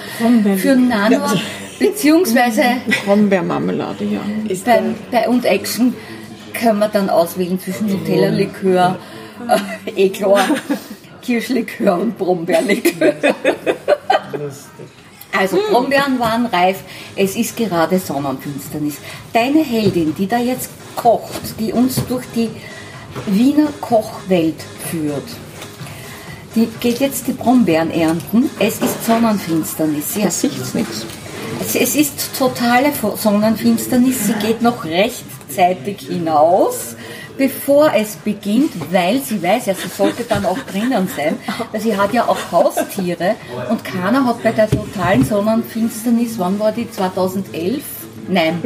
für 0.58 0.76
Nano 0.76 1.22
beziehungsweise 1.80 2.64
Brombeermarmelade, 3.06 4.04
ja. 4.06 4.20
ist 4.48 4.66
bei, 4.66 4.82
bei 5.12 5.28
und 5.28 5.46
Action 5.46 5.94
können 6.54 6.80
wir 6.80 6.88
dann 6.90 7.10
auswählen 7.10 7.60
zwischen 7.60 7.88
Nutella-Likör, 7.88 8.98
äh, 9.86 10.06
Eklor, 10.06 10.40
Kirschlikör 11.22 12.00
und 12.00 12.18
Brombeerlikör. 12.18 13.14
Also 15.38 15.58
Brombeeren 15.70 16.18
waren 16.20 16.46
reif, 16.46 16.78
es 17.16 17.36
ist 17.36 17.58
gerade 17.58 18.00
Sonnenfinsternis. 18.00 18.96
Deine 19.34 19.64
Heldin, 19.64 20.16
die 20.16 20.28
da 20.28 20.38
jetzt 20.38 20.70
kocht, 20.96 21.60
die 21.60 21.74
uns 21.74 22.02
durch 22.08 22.26
die 22.34 22.50
Wiener 23.28 23.68
Kochwelt 23.82 24.56
führt, 24.90 25.24
die 26.56 26.68
geht 26.80 27.00
jetzt 27.00 27.28
die 27.28 27.34
Brombeeren 27.34 27.92
ernten. 27.92 28.50
Es 28.60 28.80
ist 28.80 29.06
Sonnenfinsternis. 29.06 30.14
Sie 30.14 30.20
Da 30.22 30.26
hat 30.28 30.34
sieht's 30.34 30.74
nichts. 30.74 31.06
es, 31.60 31.76
es 31.76 31.96
ist 31.96 32.38
totale 32.38 32.92
Sonnenfinsternis. 33.18 34.28
Sie 34.28 34.34
geht 34.34 34.62
noch 34.62 34.86
rechtzeitig 34.86 36.08
hinaus, 36.08 36.96
bevor 37.38 37.94
es 37.94 38.16
beginnt, 38.16 38.72
weil 38.92 39.22
sie 39.22 39.44
weiß, 39.44 39.66
ja, 39.66 39.76
sie 39.76 39.90
sollte 39.90 40.24
dann 40.24 40.46
auch 40.46 40.60
drinnen 40.60 41.10
sein, 41.16 41.38
weil 41.72 41.82
sie 41.82 41.98
hat 41.98 42.14
ja 42.14 42.28
auch 42.28 42.38
Haustiere 42.52 43.36
und 43.70 43.84
keiner 43.84 44.26
hat 44.26 44.42
bei 44.42 44.54
der 44.54 44.70
totalen 44.70 45.26
Sonnenfinsternis, 45.26 46.40
wann 46.40 46.58
war 46.60 46.72
die, 46.72 46.90
2011? 46.90 47.84
Nein, 48.28 48.60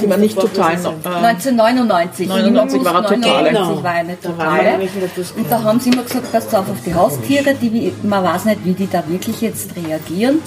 Sie 0.00 0.08
war 0.08 0.16
nicht 0.16 0.38
total 0.38 0.78
noch. 0.78 0.92
Äh, 1.04 1.26
1999. 1.26 2.28
99 2.28 2.84
war 2.84 2.96
eine 2.96 3.02
totale. 3.06 3.52
99 3.52 3.84
war 3.84 3.92
eine 3.92 4.20
totale. 4.20 4.88
Und 5.36 5.50
da 5.50 5.62
haben 5.62 5.80
sie 5.80 5.90
immer 5.90 6.02
gesagt, 6.02 6.32
passt 6.32 6.54
auf 6.54 6.68
auf 6.68 6.82
die 6.84 6.94
Haustiere, 6.94 7.54
die, 7.54 7.92
man 8.02 8.24
weiß 8.24 8.46
nicht, 8.46 8.64
wie 8.64 8.72
die 8.72 8.88
da 8.88 9.02
wirklich 9.08 9.40
jetzt 9.40 9.70
reagieren. 9.76 10.38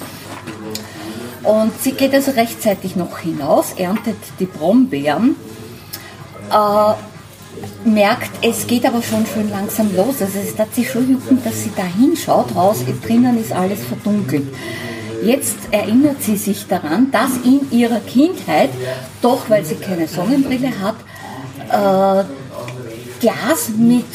Und 1.43 1.80
sie 1.80 1.91
geht 1.91 2.13
also 2.13 2.32
rechtzeitig 2.32 2.95
noch 2.95 3.19
hinaus, 3.19 3.73
erntet 3.78 4.17
die 4.39 4.45
Brombeeren, 4.45 5.36
äh, 6.51 6.93
merkt, 7.88 8.32
es 8.43 8.65
geht 8.65 8.86
aber 8.86 9.04
schon 9.04 9.25
schön 9.28 9.49
langsam 9.51 9.95
los. 9.95 10.21
Also 10.21 10.39
es 10.39 10.58
hat 10.58 10.73
sich 10.73 10.89
schon 10.89 11.10
jucken, 11.10 11.43
dass 11.43 11.63
sie 11.63 11.71
da 11.75 11.84
hinschaut, 11.84 12.56
raus, 12.56 12.78
drinnen 13.06 13.39
ist 13.39 13.54
alles 13.54 13.84
verdunkelt. 13.86 14.47
Jetzt 15.25 15.57
erinnert 15.71 16.21
sie 16.21 16.35
sich 16.38 16.67
daran, 16.67 17.09
dass 17.11 17.31
in 17.43 17.71
ihrer 17.71 17.99
Kindheit, 17.99 18.69
doch 19.21 19.49
weil 19.49 19.65
sie 19.65 19.75
keine 19.75 20.07
Sonnenbrille 20.07 20.71
hat, 20.79 20.95
äh, 21.69 22.25
Glas 23.19 23.69
mit 23.75 24.05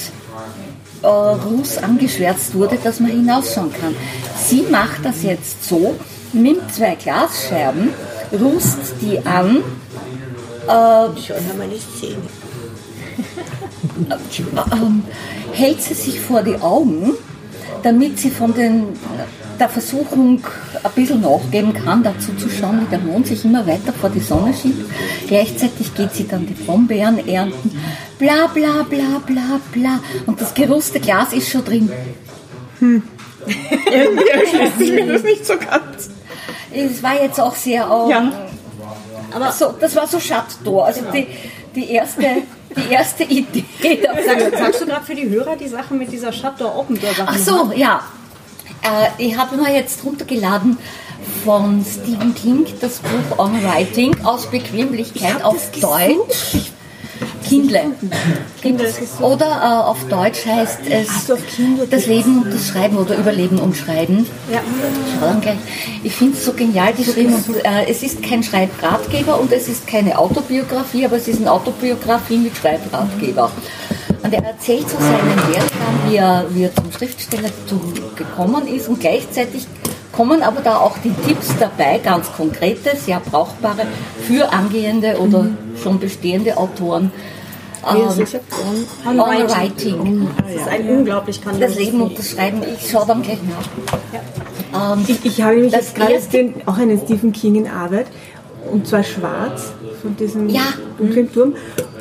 äh, 1.03 1.07
Ruß 1.07 1.79
angeschwärzt 1.79 2.55
wurde, 2.55 2.79
dass 2.83 3.01
man 3.01 3.11
hinausschauen 3.11 3.73
kann. 3.73 3.97
Sie 4.37 4.63
macht 4.63 5.05
das 5.05 5.25
jetzt 5.25 5.69
so, 5.69 5.97
nimmt 6.33 6.73
zwei 6.73 6.95
Glasscherben 6.95 7.91
rust 8.33 8.95
die 9.01 9.19
an, 9.27 9.63
Schon 10.71 11.37
haben 11.37 11.59
meine 11.59 11.75
Szene. 11.79 12.23
ähm, 14.73 15.03
hält 15.53 15.83
sie 15.83 15.95
sich 15.95 16.21
vor 16.21 16.43
die 16.43 16.57
Augen, 16.57 17.15
damit 17.83 18.21
sie 18.21 18.31
von 18.31 18.55
den, 18.55 18.85
der 19.61 19.69
Versuchung 19.69 20.43
ein 20.83 20.91
bisschen 20.95 21.21
nachgeben 21.21 21.73
kann, 21.75 22.03
dazu 22.03 22.35
zu 22.35 22.49
schauen, 22.49 22.81
wie 22.81 22.91
der 22.91 22.99
Mond 22.99 23.27
sich 23.27 23.45
immer 23.45 23.67
weiter 23.67 23.93
vor 23.93 24.11
die 24.11 24.21
Sonne 24.21 24.55
schiebt. 24.55 24.91
Gleichzeitig 25.29 25.95
geht 25.95 26.15
sie 26.15 26.27
dann 26.27 26.47
die 26.47 26.55
Brombeeren 26.55 27.27
ernten, 27.29 27.79
bla 28.19 28.47
bla 28.47 28.83
bla 28.89 29.21
bla 29.27 29.61
bla. 29.73 30.01
Und 30.27 30.41
das 30.41 30.55
geruste 30.55 30.99
Glas 30.99 31.33
ist 31.33 31.51
schon 31.51 31.65
drin. 31.65 31.93
Irgendwie 32.81 34.29
erschließt 34.29 34.79
sich 34.79 34.93
mir 34.93 35.07
das 35.13 35.23
nicht 35.23 35.47
so 35.47 35.55
ganz. 35.57 36.11
Es 36.73 37.03
war 37.03 37.23
jetzt 37.23 37.39
auch 37.41 37.55
sehr, 37.55 37.83
ähm, 37.83 38.11
Ja. 38.11 38.33
aber 39.33 39.53
so, 39.53 39.75
das 39.79 39.95
war 39.97 40.07
so 40.07 40.19
Schatttor. 40.21 40.87
Also 40.87 41.03
die, 41.13 41.27
die, 41.75 41.91
erste, 41.91 42.23
die 42.77 42.93
erste 42.93 43.25
Idee. 43.25 43.65
Sag, 44.27 44.59
sagst 44.59 44.81
du 44.81 44.87
gerade 44.87 45.05
für 45.05 45.15
die 45.15 45.29
Hörer 45.29 45.57
die 45.57 45.69
Sache 45.69 45.95
mit 45.95 46.11
dieser 46.13 46.33
Shutdoor 46.33 46.79
Open 46.79 46.99
Door 47.01 47.15
Sache? 47.15 47.29
Ach 47.29 47.39
so, 47.39 47.73
ja. 47.75 48.03
Äh, 48.83 49.09
ich 49.19 49.37
habe 49.37 49.57
mir 49.57 49.75
jetzt 49.75 50.05
runtergeladen 50.05 50.79
von 51.45 51.85
Stephen 51.85 52.35
King 52.35 52.67
das 52.81 52.99
Buch 52.99 53.39
On 53.39 53.63
Writing 53.63 54.25
aus 54.25 54.47
Bequemlichkeit 54.47 55.43
auf 55.43 55.71
Deutsch. 55.73 56.73
Kindle. 57.47 57.93
Gibt's. 58.63 59.21
Oder 59.21 59.47
äh, 59.47 59.89
auf 59.89 60.07
Deutsch 60.09 60.47
heißt 60.47 60.81
es 60.89 61.27
das 61.91 62.07
Leben 62.07 62.43
und 62.43 62.53
das 62.53 62.69
Schreiben 62.69 62.97
oder 62.97 63.17
Überleben 63.17 63.59
und 63.59 63.77
Schreiben. 63.77 64.27
Ja. 64.53 64.61
Schau 65.19 65.27
dann 65.27 65.41
gleich. 65.41 65.59
Ich 66.05 66.15
finde 66.15 66.37
es 66.37 66.45
so 66.45 66.53
genial 66.53 66.93
geschrieben. 66.93 67.35
Und, 67.35 67.57
äh, 67.57 67.87
es 67.89 68.03
ist 68.03 68.23
kein 68.23 68.43
Schreibratgeber 68.43 69.41
und 69.41 69.53
es 69.53 69.69
ist 69.69 69.87
keine 69.87 70.17
Autobiografie, 70.19 71.05
aber 71.05 71.17
es 71.17 71.29
ist 71.29 71.41
eine 71.41 71.51
Autobiografie 71.51 72.39
mit 72.39 72.57
Schreibratgeber. 72.57 73.51
Und 74.23 74.35
er 74.35 74.45
erzählt 74.45 74.89
so 74.89 74.97
seinen 74.99 75.37
Werdegang, 75.39 75.95
wie 76.09 76.17
er, 76.17 76.45
wie 76.51 76.65
er 76.65 76.75
zum 76.75 76.93
Schriftsteller 76.93 77.49
zu, 77.67 77.81
gekommen 78.17 78.67
ist 78.67 78.89
und 78.89 79.01
gleichzeitig 79.01 79.67
kommen 80.13 80.43
aber 80.43 80.61
da 80.61 80.77
auch 80.79 80.99
die 80.99 81.13
Tipps 81.27 81.49
dabei, 81.59 81.99
ganz 81.99 82.31
konkrete, 82.33 82.97
sehr 82.97 83.21
brauchbare 83.21 83.87
für 84.27 84.53
angehende 84.53 85.19
oder 85.19 85.47
schon 85.83 85.99
bestehende 85.99 86.57
Autoren. 86.57 87.13
Ähm, 87.91 87.97
On 89.09 89.21
on 89.21 89.27
Writing. 89.27 89.49
Writing. 89.49 90.29
Das 90.37 90.55
ist 90.55 90.69
ein 90.69 90.87
unglaublich 90.89 91.37
Das 91.41 91.45
grandioses 91.47 91.77
Leben 91.79 91.99
Buch. 92.01 92.07
und 92.09 92.19
das 92.19 92.31
Schreiben, 92.31 92.63
ich 92.63 92.91
schaue 92.91 93.07
dann 93.07 93.23
gleich 93.23 93.39
nach. 94.71 94.93
Ähm, 94.95 95.05
Ich, 95.09 95.25
ich 95.25 95.41
habe 95.43 95.55
nämlich 95.55 95.73
Das 95.73 95.87
jetzt 95.87 95.95
gerade 95.97 96.21
den, 96.33 96.55
auch 96.67 96.77
einen 96.77 96.99
Stephen 96.99 97.33
King 97.33 97.55
in 97.55 97.69
Arbeit 97.69 98.07
und 98.71 98.87
zwar 98.87 99.03
schwarz 99.03 99.73
von 100.03 100.15
diesem 100.17 100.51
Ja. 100.51 100.61
dunklen 100.99 101.33
Turm 101.33 101.55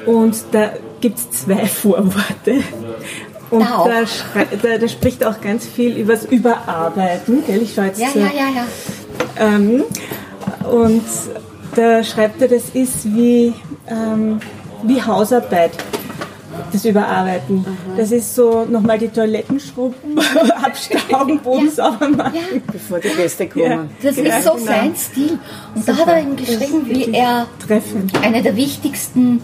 und 0.06 0.36
da 0.52 0.72
gibt 1.02 1.20
es 1.20 1.32
zwei 1.32 1.66
Vorworte. 1.66 2.64
Und 3.50 3.62
Da 3.62 3.86
da, 3.86 4.44
da, 4.62 4.78
da 4.78 4.88
spricht 4.88 5.26
auch 5.26 5.42
ganz 5.42 5.66
viel 5.66 5.98
über 5.98 6.14
das 6.14 6.26
Überarbeiten. 6.26 7.44
Gell? 7.48 7.62
Ich 7.64 7.74
schaue 7.74 7.86
jetzt 7.86 8.00
ja, 8.00 8.10
äh, 8.14 8.20
ja, 8.20 8.26
ja, 8.28 8.48
ja. 8.56 9.56
Ähm, 9.56 9.84
und 10.72 11.04
da 11.76 12.04
schreibt 12.04 12.42
er, 12.42 12.48
das 12.48 12.70
ist 12.74 13.06
wie, 13.16 13.54
ähm, 13.88 14.40
wie 14.84 15.02
Hausarbeit, 15.02 15.72
das 16.72 16.86
Überarbeiten. 16.86 17.66
Das 17.98 18.12
ist 18.12 18.36
so 18.36 18.66
nochmal 18.66 19.00
die 19.00 19.08
Toiletten 19.08 19.60
schrubben, 19.60 20.20
abstauben, 20.64 21.40
Boden 21.40 21.72
sauber 21.72 22.10
machen. 22.10 22.62
Bevor 22.72 23.00
die 23.00 23.10
Gäste 23.10 23.48
kommen. 23.48 23.90
Das 24.04 24.16
Ja, 24.18 24.38
ist 24.38 24.44
so 24.44 24.54
genau. 24.54 24.66
sein 24.66 24.96
Stil. 24.96 25.40
Und 25.74 25.88
da 25.88 25.96
hat 25.96 26.08
er 26.08 26.20
eben 26.22 26.36
geschrieben, 26.36 26.82
wie 26.86 27.12
er 27.14 27.48
Treffend. 27.66 28.12
eine 28.22 28.44
der 28.44 28.56
wichtigsten 28.56 29.42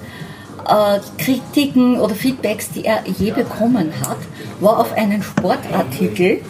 Kritiken 1.17 1.99
oder 1.99 2.15
Feedbacks, 2.15 2.69
die 2.71 2.86
er 2.86 3.04
je 3.17 3.32
bekommen 3.32 3.91
hat, 4.08 4.17
war 4.60 4.80
auf 4.80 4.93
einen 4.93 5.21
Sportartikel, 5.21 6.41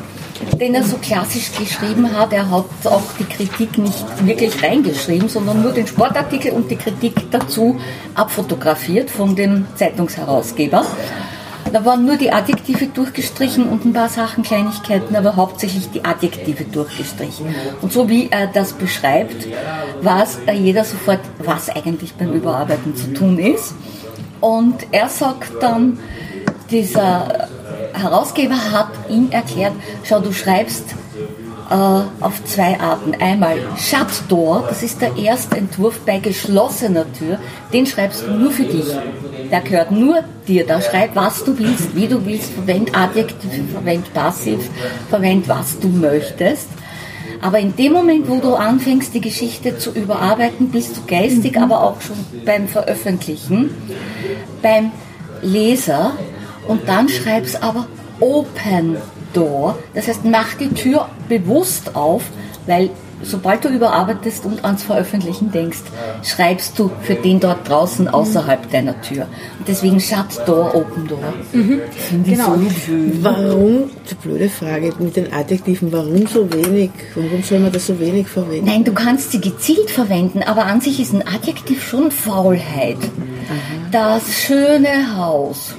den 0.59 0.75
er 0.75 0.83
so 0.83 0.97
klassisch 0.97 1.51
geschrieben 1.57 2.11
hat. 2.17 2.33
Er 2.33 2.49
hat 2.49 2.65
auch 2.85 3.03
die 3.19 3.25
Kritik 3.25 3.77
nicht 3.77 4.25
wirklich 4.25 4.63
reingeschrieben, 4.63 5.29
sondern 5.29 5.61
nur 5.61 5.71
den 5.71 5.87
Sportartikel 5.87 6.51
und 6.51 6.69
die 6.69 6.75
Kritik 6.75 7.31
dazu 7.31 7.79
abfotografiert 8.13 9.09
von 9.09 9.35
dem 9.35 9.65
Zeitungsherausgeber. 9.75 10.85
Da 11.73 11.83
waren 11.83 12.05
nur 12.05 12.15
die 12.15 12.31
Adjektive 12.31 12.87
durchgestrichen 12.87 13.67
und 13.67 13.85
ein 13.85 13.93
paar 13.93 14.07
Sachen, 14.07 14.43
Kleinigkeiten, 14.43 15.15
aber 15.15 15.35
hauptsächlich 15.35 15.89
die 15.89 16.05
Adjektive 16.05 16.63
durchgestrichen. 16.63 17.53
Und 17.81 17.91
so 17.91 18.07
wie 18.07 18.29
er 18.29 18.47
das 18.47 18.73
beschreibt, 18.73 19.47
weiß 20.01 20.39
äh, 20.47 20.53
jeder 20.53 20.85
sofort, 20.85 21.19
was 21.39 21.69
eigentlich 21.69 22.13
beim 22.13 22.31
Überarbeiten 22.31 22.95
zu 22.95 23.13
tun 23.13 23.39
ist. 23.39 23.73
Und 24.41 24.87
er 24.91 25.09
sagt 25.09 25.51
dann, 25.61 25.99
dieser 26.69 27.47
Herausgeber 27.93 28.71
hat 28.71 28.89
ihm 29.09 29.29
erklärt, 29.31 29.73
schau, 30.03 30.19
du 30.19 30.31
schreibst 30.31 30.95
äh, 31.69 31.73
auf 31.73 32.43
zwei 32.45 32.79
Arten. 32.79 33.15
Einmal 33.19 33.57
Shut 33.77 34.29
Door, 34.29 34.65
das 34.69 34.83
ist 34.83 35.01
der 35.01 35.15
erste 35.17 35.57
Entwurf 35.57 35.99
bei 36.05 36.19
geschlossener 36.19 37.05
Tür, 37.13 37.39
den 37.73 37.85
schreibst 37.85 38.25
du 38.27 38.31
nur 38.31 38.51
für 38.51 38.63
dich. 38.63 38.85
Der 39.51 39.61
gehört 39.61 39.91
nur 39.91 40.23
dir. 40.47 40.65
Da 40.65 40.81
schreib, 40.81 41.15
was 41.15 41.43
du 41.43 41.57
willst, 41.57 41.95
wie 41.95 42.07
du 42.07 42.25
willst, 42.25 42.51
verwend 42.51 42.95
Adjektive, 42.97 43.63
verwend 43.71 44.13
Passiv, 44.13 44.69
verwend, 45.09 45.47
was 45.47 45.79
du 45.79 45.87
möchtest. 45.87 46.67
Aber 47.45 47.59
in 47.59 47.75
dem 47.75 47.93
Moment, 47.93 48.27
wo 48.27 48.39
du 48.39 48.55
anfängst, 48.55 49.13
die 49.13 49.21
Geschichte 49.21 49.77
zu 49.77 49.91
überarbeiten, 49.91 50.69
bist 50.69 50.97
du 50.97 51.01
geistig, 51.05 51.55
aber 51.59 51.83
auch 51.83 52.01
schon 52.01 52.15
beim 52.43 52.67
Veröffentlichen, 52.67 53.69
beim 54.63 54.91
Leser 55.43 56.13
und 56.67 56.89
dann 56.89 57.07
schreibst 57.07 57.61
aber 57.61 57.85
Open 58.19 58.97
Door. 59.33 59.77
Das 59.93 60.07
heißt, 60.07 60.25
mach 60.25 60.55
die 60.55 60.69
Tür 60.69 61.07
bewusst 61.29 61.95
auf, 61.95 62.23
weil 62.65 62.89
sobald 63.23 63.63
du 63.63 63.69
überarbeitest 63.69 64.45
und 64.45 64.63
ans 64.63 64.83
Veröffentlichen 64.83 65.51
denkst, 65.51 65.83
schreibst 66.23 66.77
du 66.77 66.91
für 67.01 67.15
den 67.15 67.39
dort 67.39 67.67
draußen 67.67 68.07
außerhalb 68.07 68.69
deiner 68.71 68.99
Tür. 69.01 69.27
Und 69.59 69.67
deswegen 69.67 69.99
Shut 69.99 70.45
Door, 70.45 70.75
Open 70.75 71.07
Door. 71.07 71.33
Finde 71.51 72.31
ich 72.31 72.37
so. 72.37 72.59
Warum, 73.21 73.89
die 74.09 74.15
blöde 74.15 74.49
Frage 74.49 74.93
mit 74.99 75.15
den 75.15 75.31
Adjektiven, 75.33 75.91
warum 75.91 76.27
so 76.27 76.51
wenig? 76.51 76.91
Warum 77.15 77.43
soll 77.43 77.59
man 77.59 77.71
das 77.71 77.87
so 77.87 77.99
wenig 77.99 78.27
verwenden? 78.27 78.65
Nein, 78.65 78.83
du 78.83 78.93
kannst 78.93 79.31
sie 79.31 79.41
gezielt 79.41 79.89
verwenden, 79.89 80.43
aber 80.43 80.65
an 80.65 80.81
sich 80.81 80.99
ist 80.99 81.13
ein 81.13 81.25
Adjektiv 81.27 81.87
schon 81.87 82.11
Faulheit. 82.11 82.97
Das 83.91 84.33
schöne 84.33 85.15
Haus. 85.17 85.75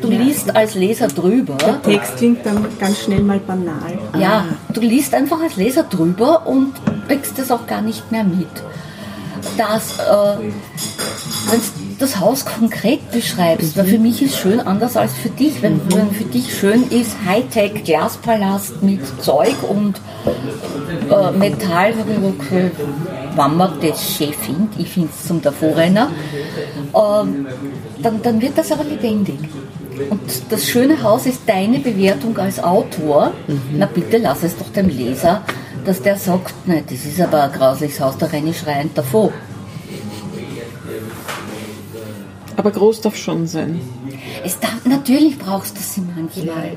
Du 0.00 0.08
liest 0.08 0.54
als 0.56 0.74
Leser 0.74 1.08
drüber. 1.08 1.56
Der 1.56 1.82
Text 1.82 2.16
klingt 2.16 2.44
dann 2.44 2.66
ganz 2.78 3.00
schnell 3.00 3.20
mal 3.20 3.38
banal. 3.38 3.98
Ja, 4.18 4.46
du 4.72 4.80
liest 4.80 5.14
einfach 5.14 5.40
als 5.40 5.56
Leser 5.56 5.84
drüber 5.84 6.46
und 6.46 6.72
kriegst 7.06 7.38
das 7.38 7.50
auch 7.50 7.66
gar 7.66 7.82
nicht 7.82 8.10
mehr 8.10 8.24
mit. 8.24 8.48
Das, 9.56 9.98
äh, 9.98 10.38
wenn 11.50 11.60
du 11.60 11.90
das 11.98 12.18
Haus 12.18 12.44
konkret 12.46 13.10
beschreibst, 13.10 13.76
weil 13.76 13.84
für 13.84 13.98
mich 13.98 14.22
ist 14.22 14.36
schön 14.38 14.60
anders 14.60 14.96
als 14.96 15.12
für 15.12 15.28
dich. 15.28 15.62
Wenn, 15.62 15.80
wenn 15.94 16.10
für 16.10 16.24
dich 16.24 16.54
schön 16.58 16.88
ist, 16.88 17.14
Hightech, 17.26 17.84
Glaspalast 17.84 18.82
mit 18.82 19.00
Zeug 19.22 19.54
und 19.68 20.00
äh, 21.10 21.30
Metall, 21.32 21.94
habe 21.96 22.12
ich 22.12 22.46
okay, 22.46 22.70
wenn 23.36 23.56
man 23.56 23.72
das 23.80 24.16
schön 24.16 24.32
findet, 24.32 24.78
ich 24.78 24.88
finde 24.88 25.10
es 25.14 25.26
zum 25.26 25.42
Davorrenner, 25.42 26.10
ähm, 26.94 27.46
dann, 28.02 28.22
dann 28.22 28.40
wird 28.40 28.56
das 28.56 28.72
aber 28.72 28.84
lebendig. 28.84 29.38
Und 30.10 30.20
das 30.50 30.68
schöne 30.68 31.02
Haus 31.02 31.26
ist 31.26 31.42
deine 31.46 31.78
Bewertung 31.78 32.36
als 32.38 32.62
Autor. 32.62 33.32
Na 33.72 33.86
bitte 33.86 34.18
lass 34.18 34.42
es 34.42 34.56
doch 34.56 34.68
dem 34.70 34.88
Leser, 34.88 35.42
dass 35.84 36.02
der 36.02 36.16
sagt, 36.16 36.54
nein, 36.66 36.84
das 36.88 37.04
ist 37.04 37.20
aber 37.20 37.44
ein 37.44 37.52
grausliches 37.52 38.00
Haus, 38.00 38.16
da 38.18 38.26
renne 38.26 38.50
ich 38.50 38.58
schreiend 38.58 38.96
davor. 38.96 39.32
Aber 42.56 42.70
groß 42.70 43.00
darf 43.00 43.16
schon 43.16 43.46
sein. 43.46 43.80
Es 44.44 44.58
darf, 44.60 44.84
natürlich 44.84 45.38
brauchst 45.38 45.76
du 45.76 45.82
sie 45.82 46.02
manchmal. 46.02 46.76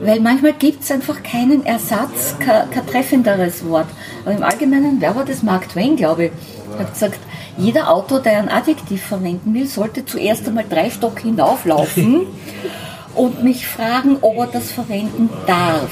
Weil 0.00 0.20
manchmal 0.20 0.52
gibt 0.52 0.84
es 0.84 0.92
einfach 0.92 1.22
keinen 1.24 1.66
Ersatz, 1.66 2.36
kein, 2.38 2.70
kein 2.70 2.86
treffenderes 2.86 3.64
Wort. 3.66 3.88
Aber 4.24 4.34
im 4.34 4.44
Allgemeinen, 4.44 5.00
wer 5.00 5.16
war 5.16 5.24
das? 5.24 5.42
Mark 5.42 5.68
Twain, 5.68 5.96
glaube 5.96 6.26
ich, 6.26 6.30
hat 6.78 6.92
gesagt, 6.92 7.18
jeder 7.58 7.90
Autor, 7.90 8.20
der 8.20 8.38
ein 8.38 8.48
Adjektiv 8.48 9.02
verwenden 9.02 9.52
will, 9.52 9.66
sollte 9.66 10.04
zuerst 10.06 10.46
einmal 10.46 10.64
drei 10.68 10.90
Stock 10.90 11.18
hinauflaufen 11.20 12.26
und 13.14 13.42
mich 13.42 13.66
fragen, 13.66 14.18
ob 14.20 14.38
er 14.38 14.46
das 14.46 14.70
verwenden 14.70 15.28
darf. 15.46 15.90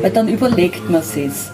Weil 0.00 0.10
dann 0.10 0.28
überlegt 0.28 0.90
man 0.90 1.00
es. 1.00 1.52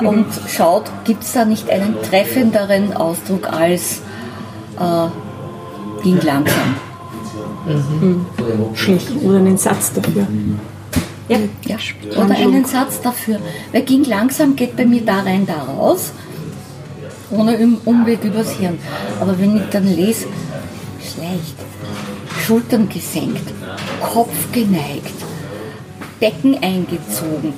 Und 0.00 0.26
schaut, 0.48 0.84
gibt 1.04 1.24
es 1.24 1.32
da 1.32 1.44
nicht 1.44 1.68
einen 1.70 1.96
treffenderen 2.02 2.94
Ausdruck 2.94 3.52
als 3.52 4.02
äh, 4.78 6.02
ging 6.02 6.20
langsam. 6.22 6.76
Schlicht. 8.74 9.10
Oder 9.22 9.38
einen 9.38 9.58
Satz 9.58 9.92
dafür. 9.92 10.26
Ja, 11.28 11.38
ja. 11.66 11.76
Oder 12.16 12.34
einen 12.36 12.64
Satz 12.64 13.00
dafür. 13.02 13.38
Weil 13.72 13.82
ging 13.82 14.04
langsam 14.04 14.56
geht 14.56 14.76
bei 14.76 14.86
mir 14.86 15.02
da 15.02 15.20
rein, 15.20 15.46
da 15.46 15.62
raus. 15.62 16.12
Ohne 17.30 17.58
Umweg 17.84 18.24
übers 18.24 18.52
Hirn. 18.52 18.78
Aber 19.20 19.38
wenn 19.38 19.56
ich 19.56 19.68
dann 19.70 19.86
lese, 19.86 20.26
schlecht, 21.00 21.56
Schultern 22.46 22.88
gesenkt, 22.88 23.52
Kopf 24.00 24.52
geneigt, 24.52 25.12
Becken 26.20 26.56
eingezogen. 26.62 27.54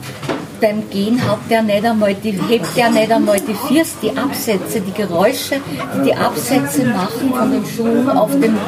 Beim 0.61 0.90
Gehen 0.90 1.18
hat 1.26 1.38
der 1.48 1.62
nicht 1.62 1.85
einmal 1.87 2.14
die, 2.14 2.33
hebt 2.33 2.76
der 2.76 2.90
nicht 2.90 3.11
einmal 3.11 3.40
die 3.40 3.54
Füße, 3.54 3.96
die 4.02 4.11
Absätze, 4.11 4.83
die 4.83 4.92
Geräusche, 4.92 5.56
die 5.96 6.02
die 6.04 6.14
Absätze 6.14 6.85
machen 6.85 7.33
von 7.35 7.50
den 7.50 7.64
Schuhen 7.64 8.11
auf 8.11 8.30
dem 8.33 8.59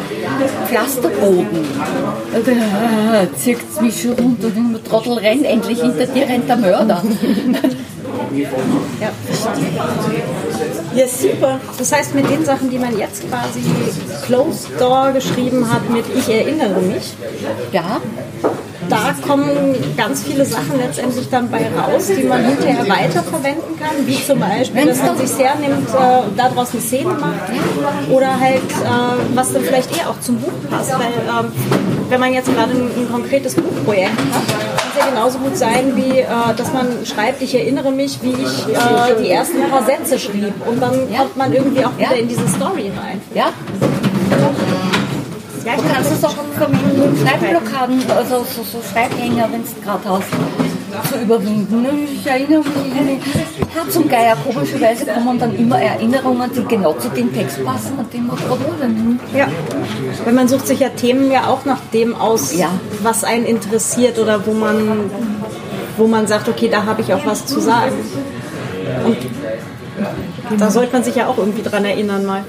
Pflasterboden. 0.69 1.67
Da 2.33 3.37
zirkt 3.37 3.83
mich 3.83 4.01
schon 4.01 4.13
runter 4.13 4.47
und 4.57 4.77
ich 4.77 4.89
Trottel 4.89 5.19
rennt 5.19 5.45
endlich, 5.45 5.83
hinter 5.83 6.07
dir 6.07 6.27
rennt 6.27 6.49
der 6.49 6.57
Mörder. 6.57 7.03
Ja, 9.01 9.11
super. 11.07 11.61
Das 11.79 11.93
heißt, 11.93 12.15
mit 12.15 12.29
den 12.31 12.45
Sachen, 12.45 12.71
die 12.71 12.79
man 12.79 12.97
jetzt 12.99 13.29
quasi 13.29 13.61
Closed 14.27 14.69
Door 14.79 15.13
geschrieben 15.13 15.71
hat, 15.73 15.89
mit 15.91 16.05
Ich 16.15 16.29
erinnere 16.29 16.81
mich, 16.81 17.15
Ja, 17.73 18.01
da 18.89 19.15
kommen 19.27 19.51
ganz 19.97 20.23
viele 20.23 20.45
Sachen 20.45 20.79
letztendlich 20.79 21.29
dann 21.31 21.51
bei 21.51 21.67
raus, 21.71 22.09
die 22.09 22.25
man 22.25 22.45
hinterher 22.45 22.87
weiterverwenden 22.89 23.79
kann, 23.81 24.07
wie 24.07 24.23
zum 24.23 24.41
Beispiel, 24.41 24.87
dass 24.87 24.99
man 25.03 25.17
sich 25.17 25.39
hernimmt, 25.39 25.89
äh, 25.89 26.37
daraus 26.37 26.73
eine 26.73 26.83
Szene 26.83 27.15
macht. 27.15 28.11
Oder 28.11 28.39
halt, 28.39 28.59
äh, 28.59 29.35
was 29.35 29.53
dann 29.53 29.63
vielleicht 29.63 29.97
eher 29.97 30.11
auch 30.11 30.21
zum 30.21 30.39
Buch 30.39 30.53
passt, 30.71 30.93
weil 30.93 31.07
ähm, 31.07 31.53
wenn 32.09 32.21
man 32.21 32.35
jetzt 32.35 32.53
gerade 32.53 32.73
ein, 32.73 32.91
ein 32.97 33.09
konkretes 33.11 33.55
Buchprojekt 33.55 34.11
hat, 34.11 34.82
es 34.95 34.99
ja 35.05 35.11
genauso 35.11 35.39
gut 35.39 35.57
sein, 35.57 35.93
wie 35.97 36.21
äh, 36.21 36.27
dass 36.57 36.73
man 36.73 36.87
schreibt, 37.05 37.41
ich 37.43 37.55
erinnere 37.55 37.91
mich, 37.91 38.19
wie 38.23 38.31
ich 38.33 38.69
äh, 38.69 39.23
die 39.23 39.31
ersten 39.31 39.61
paar 39.71 39.85
Sätze 39.85 40.19
schrieb 40.19 40.53
und 40.67 40.81
dann 40.81 40.93
kommt 41.17 41.37
man 41.37 41.53
irgendwie 41.53 41.85
auch 41.85 41.97
wieder 41.97 42.13
Ja. 42.15 42.17
in 42.19 42.29
diese 42.29 42.47
Story 42.49 42.91
rein. 42.97 43.21
ja. 43.35 43.47
Ja, 45.65 45.77
Du 45.77 45.83
kannst 45.95 46.11
es 46.13 46.25
auch 46.25 46.35
verwenden, 46.57 47.17
Schreibblockaden, 47.25 48.03
also 48.17 48.39
so, 48.39 48.63
so 48.65 48.79
Schreibhänger, 48.93 49.49
wenn 49.53 49.63
du 49.63 49.69
gerade 49.85 50.09
hast, 50.09 50.27
zu 51.09 51.19
überwinden. 51.19 51.87
Ich 52.15 52.27
erinnere 52.27 52.61
mich, 52.61 53.21
Herz 53.75 53.97
und 53.97 54.09
Geier, 54.11 54.37
komischerweise 54.45 55.07
kommen 55.07 55.39
dann 55.39 55.55
immer 55.57 55.81
Erinnerungen, 55.81 56.51
die 56.55 56.65
genau 56.65 56.93
zu 56.95 57.09
dem 57.09 57.33
Text 57.35 57.65
passen 57.65 57.99
und 57.99 58.13
dem 58.13 58.31
was 58.31 58.39
gerade. 58.41 58.95
Ja, 59.37 59.49
weil 60.25 60.33
man 60.35 60.49
sucht 60.49 60.67
sich 60.67 60.81
ja 60.81 60.89
Themen 60.91 61.31
ja 61.31 61.47
auch 61.47 61.65
nach 61.65 61.81
dem 61.93 62.15
aus, 62.15 62.55
Ja. 62.57 62.71
was 63.03 63.25
einen 63.25 63.45
interessiert 63.47 64.19
oder 64.19 64.47
wo 64.47 64.53
man, 64.53 65.11
wo 65.97 66.07
man 66.07 66.27
sagt, 66.27 66.49
okay, 66.49 66.69
da 66.71 66.85
habe 66.85 67.03
ich 67.03 67.13
auch 67.13 67.25
was 67.25 67.47
zu 67.47 67.61
sagen. 67.61 67.95
Und 70.51 70.61
da 70.61 70.71
sollte 70.71 70.93
man 70.93 71.03
sich 71.05 71.17
ja 71.17 71.27
auch 71.29 71.39
irgendwie 71.39 71.63
dran 71.63 71.85
erinnern 71.85 72.27
mal. 72.27 72.45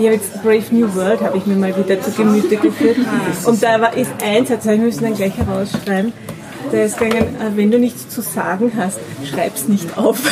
Ich 0.00 0.04
habe 0.04 0.14
jetzt 0.14 0.42
Brave 0.42 0.62
New 0.70 0.94
World 0.94 1.20
habe 1.22 1.38
ich 1.38 1.46
mir 1.46 1.56
mal 1.56 1.74
wieder 1.76 2.00
zu 2.00 2.10
Gemüte 2.12 2.56
geführt. 2.56 2.98
Und 3.44 3.62
da 3.62 3.80
war, 3.80 3.96
ist 3.96 4.10
ein 4.24 4.46
Satz, 4.46 4.64
wir 4.64 4.76
müssen 4.76 5.02
dann 5.02 5.14
gleich 5.14 5.36
herausschreiben. 5.36 6.12
Gegangen, 6.70 7.36
äh, 7.40 7.56
wenn 7.56 7.70
du 7.70 7.78
nichts 7.78 8.08
zu 8.08 8.20
sagen 8.20 8.72
hast, 8.76 8.98
schreib's 9.30 9.68
nicht 9.68 9.96
auf. 9.96 10.18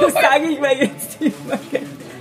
Das 0.00 0.12
sage 0.12 0.44
ich 0.50 0.60
mir 0.60 0.74
jetzt 0.76 1.16
immer. 1.20 1.58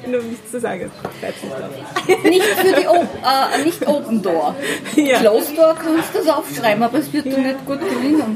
Wenn 0.03 0.11
du 0.11 0.19
nichts 0.21 0.51
zu 0.51 0.59
sagen 0.59 0.89
hast, 1.03 1.19
schreib's 1.19 1.43
nicht 1.43 1.53
auf. 1.55 2.23
Nicht 2.23 2.43
für 2.43 2.81
die 2.81 2.87
Op 2.87 3.07
äh, 3.23 3.63
nicht 3.63 3.87
Open 3.87 4.21
Door. 4.21 4.55
Ja. 4.95 5.19
Closed 5.19 5.57
Door 5.57 5.75
kannst 5.75 6.13
du 6.13 6.19
das 6.19 6.27
aufschreiben, 6.27 6.83
aber 6.83 6.97
es 6.99 7.11
wird 7.13 7.25
dir 7.25 7.37
nicht 7.37 7.65
gut 7.65 7.79
gelingen. 7.79 8.35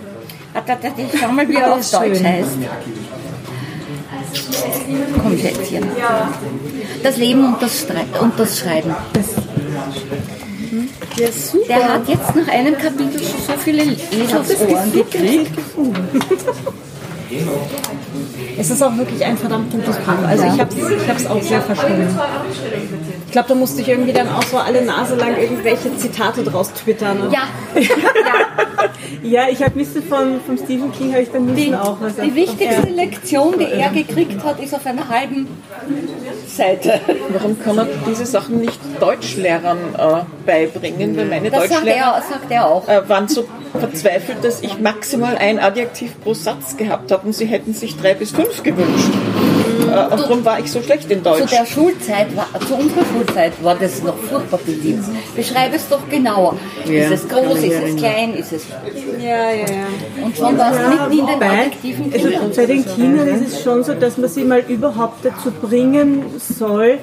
Da- 0.53 0.77
Schau 1.19 1.31
mal, 1.31 1.47
wie 1.47 1.55
er 1.55 1.73
auf 1.73 1.91
Deutsch 1.91 2.17
schön. 2.17 2.27
heißt. 2.27 2.57
Komm, 5.21 5.37
Schätzchen. 5.37 5.85
Das 7.03 7.17
Leben 7.17 7.45
und 7.53 7.61
das, 7.61 7.79
Streit 7.81 8.19
und 8.19 8.39
das 8.39 8.59
Schreiben. 8.59 8.95
Ja, 11.17 11.31
super. 11.31 11.65
Der 11.67 11.93
hat 11.93 12.07
jetzt 12.07 12.35
nach 12.35 12.47
einem 12.47 12.77
Kapitel 12.77 13.19
schon 13.19 13.39
so 13.45 13.53
viele 13.59 13.83
Eselsohren 13.83 14.91
gekriegt. 14.93 15.51
Es 18.57 18.69
ist 18.69 18.83
auch 18.83 18.95
wirklich 18.97 19.23
ein 19.23 19.37
verdammt 19.37 19.71
gutes 19.71 19.95
Buch. 19.97 20.27
Also 20.27 20.43
ich 20.45 20.59
habe 20.59 20.69
es 21.15 21.27
auch 21.27 21.41
sehr 21.41 21.61
verstanden. 21.61 22.17
Ich 23.25 23.31
glaube, 23.31 23.47
da 23.47 23.55
musste 23.55 23.81
ich 23.81 23.87
irgendwie 23.87 24.11
dann 24.11 24.27
auch 24.29 24.43
so 24.43 24.57
alle 24.57 24.83
Nase 24.83 25.15
lang 25.15 25.37
irgendwelche 25.37 25.95
Zitate 25.97 26.43
draus 26.43 26.73
twittern. 26.73 27.19
ne? 27.19 27.29
Ja, 27.31 27.47
Ja, 29.23 29.47
ich 29.51 29.63
habe 29.63 29.75
wissen 29.75 30.03
von, 30.03 30.41
von 30.45 30.57
Stephen 30.57 30.91
King 30.91 31.13
habe 31.13 31.23
ich 31.23 31.31
dann 31.31 31.55
die, 31.55 31.67
müssen 31.69 31.75
auch 31.75 31.97
was 32.01 32.15
die 32.17 32.35
wichtigste 32.35 32.89
Lektion, 32.89 33.57
die 33.57 33.65
er 33.71 33.89
gekriegt 33.89 34.43
hat, 34.43 34.61
ist 34.61 34.75
auf 34.75 34.85
einer 34.85 35.07
halben 35.07 35.47
Seite. 36.51 36.99
Warum 37.29 37.59
kann 37.59 37.75
man 37.75 37.87
diese 38.07 38.25
Sachen 38.25 38.61
nicht 38.61 38.79
Deutschlehrern 38.99 39.79
äh, 39.97 40.45
beibringen? 40.45 41.15
Weil 41.17 41.25
meine 41.25 41.49
Das 41.49 41.61
sagt 41.69 41.73
Deutschlehrer 41.73 42.15
er, 42.15 42.21
sagt 42.21 42.51
er 42.51 42.67
auch. 42.67 42.87
äh, 42.87 43.07
waren 43.09 43.27
so 43.27 43.45
verzweifelt, 43.79 44.43
dass 44.43 44.61
ich 44.61 44.79
maximal 44.79 45.37
ein 45.37 45.59
Adjektiv 45.59 46.19
pro 46.21 46.33
Satz 46.33 46.77
gehabt 46.77 47.11
habe 47.11 47.27
und 47.27 47.33
sie 47.33 47.45
hätten 47.45 47.73
sich 47.73 47.95
drei 47.97 48.13
bis 48.13 48.31
fünf 48.31 48.63
gewünscht. 48.63 49.09
Äh, 49.81 49.83
und 49.83 50.19
darum 50.19 50.45
war 50.45 50.59
ich 50.59 50.71
so 50.71 50.81
schlecht 50.81 51.09
in 51.09 51.19
Zu 51.19 51.29
Deutsch. 51.29 51.51
der 51.51 51.65
Schulzeit, 51.65 52.35
war, 52.35 52.47
zu 52.67 52.75
unserer 52.75 53.05
Schulzeit 53.05 53.53
war 53.63 53.75
das 53.75 54.03
noch 54.03 54.17
furchtbar 54.17 54.59
beliebt. 54.65 55.03
Beschreib 55.35 55.73
es 55.73 55.87
doch 55.89 56.07
genauer. 56.09 56.55
Ja, 56.85 57.05
ist 57.05 57.11
es 57.23 57.29
groß, 57.29 57.57
ist 57.59 57.83
es 57.83 57.95
klein, 57.95 58.33
ist 58.35 58.51
es... 58.51 58.65
Ja, 59.19 59.51
ja, 59.51 59.53
ja. 59.53 60.25
Und 60.25 60.35
schon 60.37 60.57
war 60.57 60.71
es 60.71 60.77
mitten 60.89 61.19
in 61.19 61.25
den 61.27 61.43
Adjektiven 61.43 62.13
also 62.13 62.55
bei 62.55 62.65
den 62.65 62.85
Kindern 62.85 63.27
ist 63.27 63.53
es 63.53 63.63
schon 63.63 63.83
so, 63.83 63.93
dass 63.93 64.17
man 64.17 64.29
sie 64.29 64.43
mal 64.43 64.63
überhaupt 64.67 65.23
dazu 65.23 65.51
bringen 65.51 66.25
soll, 66.47 66.99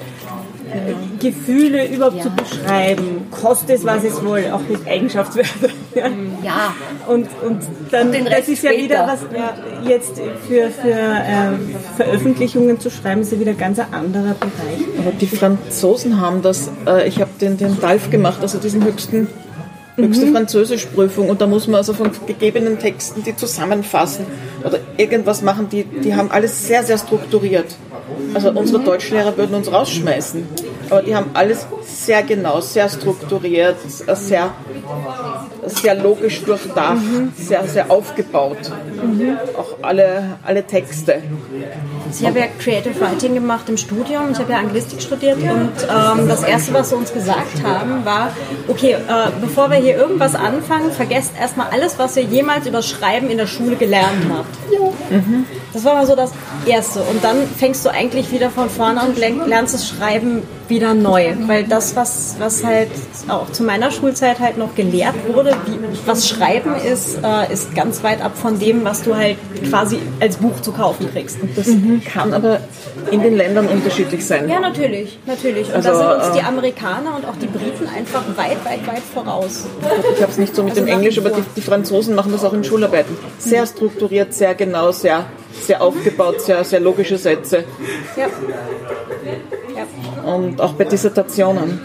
äh, 0.71 0.93
Gefühle 1.19 1.87
überhaupt 1.87 2.21
zu 2.21 2.29
beschreiben. 2.29 3.27
Kostet 3.31 3.77
es, 3.79 3.85
was 3.85 4.03
es 4.03 4.23
woll, 4.23 4.45
auch 4.51 4.61
mit 4.69 4.87
Eigenschaftswörtern. 4.87 5.71
Ja. 5.95 6.07
Ja, 6.43 6.73
Und, 7.07 7.27
und 7.43 7.61
dann, 7.91 8.11
den 8.11 8.25
das 8.25 8.47
ist 8.47 8.63
ja 8.63 8.71
später. 8.71 8.83
wieder 8.83 9.07
was, 9.07 9.19
ja, 9.35 9.53
jetzt 9.89 10.17
für, 10.47 10.69
für 10.69 10.95
ähm, 10.95 11.75
Veröffentlichungen 11.97 12.79
zu 12.79 12.91
schreiben, 12.91 13.21
ist 13.21 13.31
ja 13.31 13.39
wieder 13.39 13.51
ein 13.51 13.57
ganz 13.57 13.79
anderer 13.79 14.35
Bereich. 14.35 14.85
Aber 14.99 15.11
die 15.11 15.27
Franzosen 15.27 16.21
haben 16.21 16.41
das, 16.41 16.69
äh, 16.85 17.07
ich 17.07 17.19
habe 17.19 17.31
den, 17.41 17.57
den 17.57 17.79
DALF 17.79 18.09
gemacht, 18.11 18.39
also 18.41 18.59
diesen 18.59 18.83
höchsten, 18.83 19.27
höchste 19.95 20.27
Französischprüfung 20.31 21.29
und 21.29 21.41
da 21.41 21.47
muss 21.47 21.67
man 21.67 21.77
also 21.77 21.93
von 21.93 22.11
gegebenen 22.25 22.79
Texten 22.79 23.23
die 23.23 23.35
zusammenfassen 23.35 24.25
oder 24.63 24.79
irgendwas 24.97 25.41
machen, 25.41 25.67
die, 25.69 25.83
die 25.83 26.15
haben 26.15 26.31
alles 26.31 26.67
sehr, 26.67 26.83
sehr 26.83 26.97
strukturiert. 26.97 27.75
Also 28.33 28.51
unsere 28.51 28.83
Deutschlehrer 28.83 29.35
würden 29.37 29.55
uns 29.55 29.71
rausschmeißen, 29.71 30.47
aber 30.89 31.01
die 31.01 31.15
haben 31.15 31.31
alles 31.33 31.65
sehr 31.83 32.21
genau, 32.23 32.61
sehr 32.61 32.87
strukturiert, 32.89 33.77
sehr, 33.87 34.51
sehr 35.65 35.95
logisch 35.95 36.43
durchdacht, 36.43 37.01
sehr, 37.37 37.67
sehr 37.67 37.89
aufgebaut. 37.91 38.57
Auch 39.57 39.77
alle, 39.81 40.37
alle 40.43 40.65
Texte. 40.65 41.21
Ich 42.11 42.25
habe 42.25 42.39
ja 42.39 42.45
Creative 42.59 42.99
Writing 42.99 43.33
gemacht 43.35 43.69
im 43.69 43.77
Studium. 43.77 44.31
Ich 44.31 44.39
habe 44.39 44.51
ja 44.51 44.59
Anglistik 44.59 45.01
studiert 45.01 45.37
und 45.37 45.71
ähm, 45.83 46.27
das 46.27 46.43
Erste, 46.43 46.73
was 46.73 46.89
sie 46.89 46.95
uns 46.95 47.13
gesagt 47.13 47.63
haben, 47.63 48.05
war, 48.05 48.31
okay, 48.67 48.93
äh, 48.93 48.97
bevor 49.41 49.69
wir 49.69 49.77
hier 49.77 49.95
irgendwas 49.95 50.35
anfangen, 50.35 50.91
vergesst 50.91 51.33
erstmal 51.39 51.67
alles, 51.71 51.99
was 51.99 52.17
ihr 52.17 52.23
jemals 52.23 52.67
über 52.67 52.81
Schreiben 52.81 53.29
in 53.29 53.37
der 53.37 53.47
Schule 53.47 53.75
gelernt 53.75 54.25
habt. 54.29 54.47
Das 55.73 55.83
war 55.85 55.93
mal 55.95 56.07
so 56.07 56.15
das 56.15 56.31
Erste. 56.65 57.01
Und 57.01 57.23
dann 57.23 57.47
fängst 57.47 57.85
du 57.85 57.89
eigentlich 57.89 58.31
wieder 58.31 58.49
von 58.49 58.69
vorne 58.69 58.99
an 59.01 59.09
und 59.09 59.17
lern- 59.17 59.47
lernst 59.47 59.73
das 59.73 59.87
Schreiben 59.87 60.41
wieder 60.69 60.93
neu. 60.93 61.33
Weil 61.47 61.63
das, 61.63 61.95
was, 61.95 62.35
was 62.39 62.63
halt 62.63 62.89
auch 63.27 63.51
zu 63.51 63.63
meiner 63.63 63.91
Schulzeit 63.91 64.39
halt 64.39 64.57
noch 64.57 64.75
gelehrt 64.75 65.15
wurde, 65.33 65.55
wie, 65.65 65.77
was 66.05 66.27
Schreiben 66.27 66.75
ist, 66.75 67.19
äh, 67.23 67.51
ist 67.51 67.75
ganz 67.75 68.03
weit 68.03 68.21
ab 68.21 68.37
von 68.37 68.59
dem, 68.59 68.83
was 68.83 69.03
du 69.03 69.15
halt 69.15 69.37
quasi 69.69 69.99
als 70.19 70.37
Buch 70.37 70.59
zu 70.61 70.71
kaufen 70.71 71.09
kriegst. 71.11 71.37
Das 71.55 71.67
kann 72.11 72.33
aber 72.33 72.59
in 73.11 73.21
den 73.21 73.35
Ländern 73.35 73.67
unterschiedlich 73.67 74.25
sein. 74.25 74.47
Ja, 74.49 74.59
natürlich, 74.59 75.17
natürlich. 75.25 75.67
Und 75.69 75.75
Also, 75.75 75.89
da 75.89 75.97
sind 75.97 76.27
uns 76.27 76.35
äh, 76.35 76.39
die 76.39 76.45
Amerikaner 76.45 77.15
und 77.15 77.25
auch 77.25 77.35
die 77.41 77.47
Briten 77.47 77.87
einfach 77.87 78.23
weit, 78.35 78.63
weit, 78.65 78.87
weit 78.87 79.03
voraus. 79.13 79.65
Ich 80.15 80.21
habe 80.21 80.31
es 80.31 80.37
nicht 80.37 80.55
so 80.55 80.63
mit 80.63 80.71
Also 80.73 80.85
dem 80.85 80.93
Englisch, 80.93 81.17
aber 81.17 81.31
die, 81.31 81.43
die 81.55 81.61
Franzosen 81.61 82.15
machen 82.15 82.31
das 82.31 82.43
auch 82.43 82.53
in 82.53 82.63
Schularbeiten. 82.63 83.17
Sehr 83.37 83.65
strukturiert, 83.65 84.33
sehr 84.33 84.55
genau, 84.55 84.91
sehr, 84.91 85.25
sehr 85.61 85.81
aufgebaut, 85.81 86.41
sehr, 86.41 86.63
sehr 86.63 86.79
logische 86.79 87.17
Sätze. 87.17 87.63
Ja. 88.15 88.27
Und 90.25 90.61
auch 90.61 90.73
bei 90.73 90.85
Dissertationen. 90.85 91.79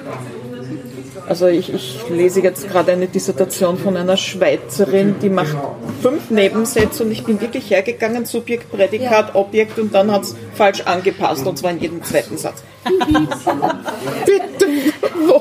Also 1.27 1.47
ich, 1.47 1.73
ich 1.73 2.01
lese 2.11 2.43
jetzt 2.43 2.69
gerade 2.69 2.93
eine 2.93 3.07
Dissertation 3.07 3.79
von 3.79 3.97
einer 3.97 4.19
Schweizerin, 4.19 5.17
die 5.23 5.31
macht 5.31 5.57
fünf 6.03 6.29
Nebensätze 6.29 7.03
und 7.03 7.11
ich 7.13 7.25
bin 7.25 7.41
wirklich 7.41 7.71
hergegangen, 7.71 8.27
Subjekt, 8.27 8.71
Prädikat, 8.71 9.35
Objekt 9.35 9.79
und 9.79 9.95
dann 9.95 10.13
hat 10.13 10.25
es 10.25 10.37
falsch 10.53 10.83
angepasst 10.83 11.47
und 11.47 11.57
zwar 11.57 11.71
in 11.71 11.81
jedem 11.81 12.03
zweiten 12.03 12.37
Satz. 12.37 12.63
Bitte! 14.27 14.67
Wo? 15.27 15.41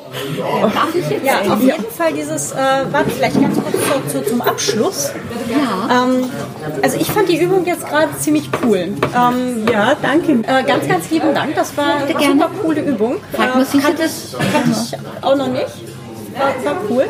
Darf 0.73 0.93
ich 0.95 1.09
jetzt? 1.09 1.25
Ja, 1.25 1.53
auf 1.53 1.61
jeden 1.61 1.85
Fall 1.91 2.13
dieses, 2.13 2.51
äh, 2.51 2.55
warte, 2.91 3.09
vielleicht 3.11 3.39
ganz 3.41 3.55
kurz 3.55 4.11
zu, 4.11 4.19
zu, 4.23 4.29
zum 4.29 4.41
Abschluss. 4.41 5.11
Ja. 5.49 6.03
Ähm, 6.05 6.29
Also 6.81 6.97
ich 6.99 7.11
fand 7.11 7.29
die 7.29 7.37
Übung 7.41 7.65
jetzt 7.65 7.87
gerade 7.87 8.09
ziemlich 8.19 8.49
cool. 8.63 8.89
Ähm, 9.15 9.65
Ja, 9.71 9.95
danke. 10.01 10.31
äh, 10.47 10.63
ganz, 10.63 10.87
ganz 10.87 11.09
lieben 11.09 11.33
Dank. 11.33 11.55
Das 11.55 11.75
war 11.77 11.95
eine 11.97 12.13
gerne. 12.13 12.33
super 12.33 12.49
coole 12.61 12.81
Übung. 12.81 13.15
Äh, 13.33 13.37
kannte, 13.37 13.59
das- 13.59 13.73
ich, 13.73 14.53
kannte 14.53 14.69
ich 14.71 15.23
auch 15.23 15.35
noch 15.35 15.47
nicht. 15.47 15.67
War, 16.37 16.65
war 16.65 16.75
cool. 16.89 17.05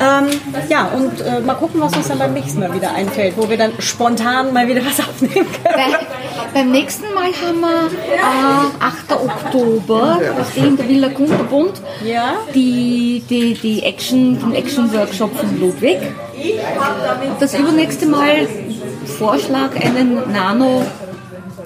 Ähm, 0.00 0.26
ja, 0.68 0.86
und 0.86 1.20
äh, 1.20 1.40
mal 1.40 1.54
gucken, 1.54 1.80
was 1.80 1.96
uns 1.96 2.08
dann 2.08 2.18
beim 2.18 2.34
nächsten 2.34 2.60
Mal 2.60 2.72
wieder 2.74 2.94
einfällt, 2.94 3.34
wo 3.36 3.48
wir 3.48 3.56
dann 3.56 3.72
spontan 3.78 4.52
mal 4.52 4.68
wieder 4.68 4.80
was 4.86 5.00
aufnehmen 5.00 5.46
können. 5.62 5.74
Bei, 5.74 6.06
beim 6.54 6.70
nächsten 6.70 7.04
Mal 7.14 7.30
haben 7.32 7.60
wir 7.60 7.86
äh, 7.86 8.84
8. 8.84 9.12
Oktober, 9.12 10.20
in 10.54 10.76
der 10.76 10.88
Villa 10.88 11.08
Kunterbund, 11.08 11.80
Ja. 12.04 12.34
die, 12.54 13.22
die, 13.28 13.54
die 13.54 13.82
Action, 13.82 14.38
den 14.38 14.54
Action-Workshop 14.54 15.36
von 15.36 15.60
Ludwig. 15.60 15.98
Das 17.40 17.54
übernächste 17.54 18.06
Mal 18.06 18.46
Vorschlag 19.18 19.70
einen 19.82 20.30
Nano 20.32 20.82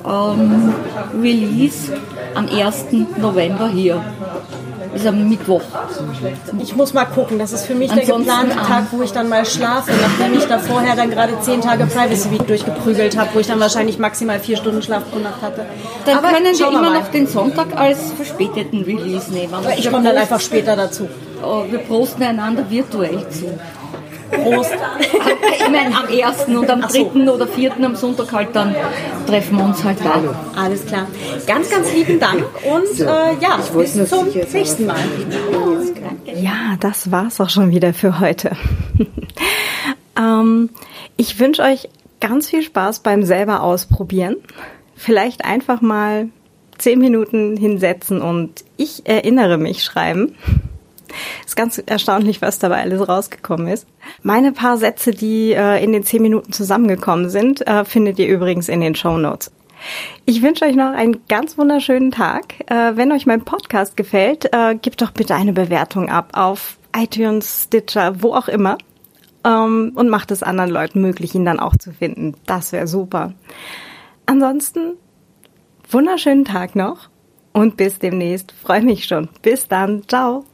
ähm, 0.07 0.73
Release 1.21 1.93
am 2.35 2.47
1. 2.49 2.87
November 3.19 3.69
hier. 3.69 4.03
Ist 4.95 5.07
am 5.07 5.29
Mittwoch. 5.29 5.63
Ich 6.59 6.75
muss 6.75 6.93
mal 6.93 7.05
gucken. 7.05 7.39
Das 7.39 7.53
ist 7.53 7.67
für 7.67 7.75
mich 7.75 7.91
Ansonsten 7.93 8.25
der 8.27 8.43
geplante 8.43 8.67
Tag, 8.67 8.85
wo 8.91 9.03
ich 9.03 9.13
dann 9.13 9.29
mal 9.29 9.47
schlafe, 9.47 9.93
nachdem 9.93 10.37
ich 10.37 10.45
da 10.47 10.59
vorher 10.59 10.97
dann 10.97 11.11
gerade 11.11 11.41
zehn 11.41 11.61
Tage 11.61 11.87
Privacy 11.87 12.31
Week 12.33 12.47
durchgeprügelt 12.47 13.17
habe, 13.17 13.31
wo 13.35 13.39
ich 13.39 13.47
dann 13.47 13.61
wahrscheinlich 13.61 13.99
maximal 13.99 14.41
vier 14.41 14.57
Stunden 14.57 14.83
Schlaf 14.83 15.09
pro 15.11 15.19
Nacht 15.19 15.43
hatte. 15.43 15.67
Dann 16.07 16.19
Aber 16.19 16.29
können 16.29 16.47
wir 16.47 16.69
immer 16.69 16.81
mal. 16.83 16.95
noch 16.95 17.09
den 17.09 17.27
Sonntag 17.27 17.77
als 17.77 18.13
verspäteten 18.13 18.83
Release 18.83 19.33
nehmen. 19.33 19.55
Ich 19.77 19.91
komme 19.91 20.05
dann 20.05 20.17
einfach 20.17 20.41
später 20.41 20.75
dazu. 20.75 21.09
Oh, 21.43 21.65
wir 21.71 21.79
prosten 21.79 22.23
einander 22.23 22.69
virtuell 22.69 23.29
zu. 23.31 23.47
Prost. 24.31 24.75
Ich 25.53 25.69
meine, 25.69 25.97
am 25.97 26.07
1. 26.07 26.47
und 26.57 26.71
am 26.71 26.81
3. 26.81 27.31
oder 27.31 27.47
4. 27.47 27.73
am 27.83 27.97
Sonntag 27.97 28.33
halt 28.33 28.49
dann 28.55 28.75
treffen 29.27 29.59
wir 29.59 29.65
uns 29.65 29.85
halt 29.85 29.99
da. 30.05 30.23
Alles 30.57 30.87
klar. 30.87 31.07
Ganz, 31.47 31.71
ganz 31.71 31.93
lieben 31.93 32.19
Dank 32.19 32.45
und 32.65 33.01
äh, 33.01 33.05
ja, 33.41 33.59
bis 33.77 34.09
zum 34.09 34.29
nächsten 34.53 34.87
Mal. 34.87 34.97
Ja, 36.35 36.77
das 36.81 37.11
war's 37.11 37.41
auch 37.41 37.51
schon 37.51 37.71
wieder 37.71 37.93
für 37.93 38.21
heute. 38.21 38.53
ähm, 40.19 40.71
ich 41.17 41.39
wünsche 41.39 41.63
euch 41.63 41.89
ganz 42.21 42.49
viel 42.49 42.63
Spaß 42.63 43.01
beim 43.01 43.25
selber 43.25 43.63
ausprobieren. 43.63 44.37
Vielleicht 44.95 45.45
einfach 45.45 45.81
mal 45.81 46.29
zehn 46.79 46.99
Minuten 46.99 47.57
hinsetzen 47.57 48.23
und 48.23 48.65
ich 48.77 49.07
erinnere 49.07 49.59
mich 49.59 49.85
schreiben. 49.85 50.35
Ist 51.45 51.57
ganz 51.57 51.83
erstaunlich, 51.85 52.43
was 52.43 52.59
dabei 52.59 52.83
alles 52.83 53.09
rausgekommen 53.09 53.69
ist. 53.69 53.87
Meine 54.23 54.53
paar 54.53 54.77
Sätze, 54.77 55.11
die 55.11 55.53
äh, 55.53 55.83
in 55.83 55.93
den 55.93 56.05
zehn 56.05 56.23
Minuten 56.23 56.53
zusammengekommen 56.53 57.31
sind, 57.31 57.67
äh, 57.67 57.85
findet 57.85 58.19
ihr 58.19 58.29
übrigens 58.29 58.69
in 58.69 58.81
den 58.81 58.95
Show 58.95 59.17
Notes. 59.17 59.51
Ich 60.27 60.43
wünsche 60.43 60.65
euch 60.65 60.77
noch 60.77 60.93
einen 60.93 61.27
ganz 61.29 61.57
wunderschönen 61.57 62.11
Tag. 62.11 62.61
Äh, 62.71 62.97
wenn 62.97 63.13
euch 63.13 63.27
mein 63.27 63.45
Podcast 63.45 63.97
gefällt, 63.97 64.53
äh, 64.53 64.75
gebt 64.75 65.01
doch 65.01 65.11
bitte 65.11 65.35
eine 65.35 65.53
Bewertung 65.53 66.11
ab 66.11 66.33
auf 66.35 66.79
iTunes, 66.97 67.65
Stitcher, 67.65 68.23
wo 68.23 68.35
auch 68.35 68.49
immer. 68.49 68.79
Ähm, 69.45 69.93
und 69.95 70.09
macht 70.11 70.31
es 70.31 70.43
anderen 70.43 70.71
Leuten 70.71 71.01
möglich, 71.01 71.35
ihn 71.35 71.47
dann 71.47 71.61
auch 71.61 71.77
zu 71.77 71.93
finden. 71.93 72.35
Das 72.47 72.73
wäre 72.73 72.87
super. 72.87 73.33
Ansonsten, 74.27 74.97
wunderschönen 75.89 76.45
Tag 76.45 76.77
noch 76.77 77.09
und 77.53 77.77
bis 77.77 77.99
demnächst. 77.99 78.53
Freue 78.53 78.83
mich 78.83 79.07
schon. 79.07 79.29
Bis 79.43 79.67
dann. 79.67 80.03
Ciao. 80.09 80.45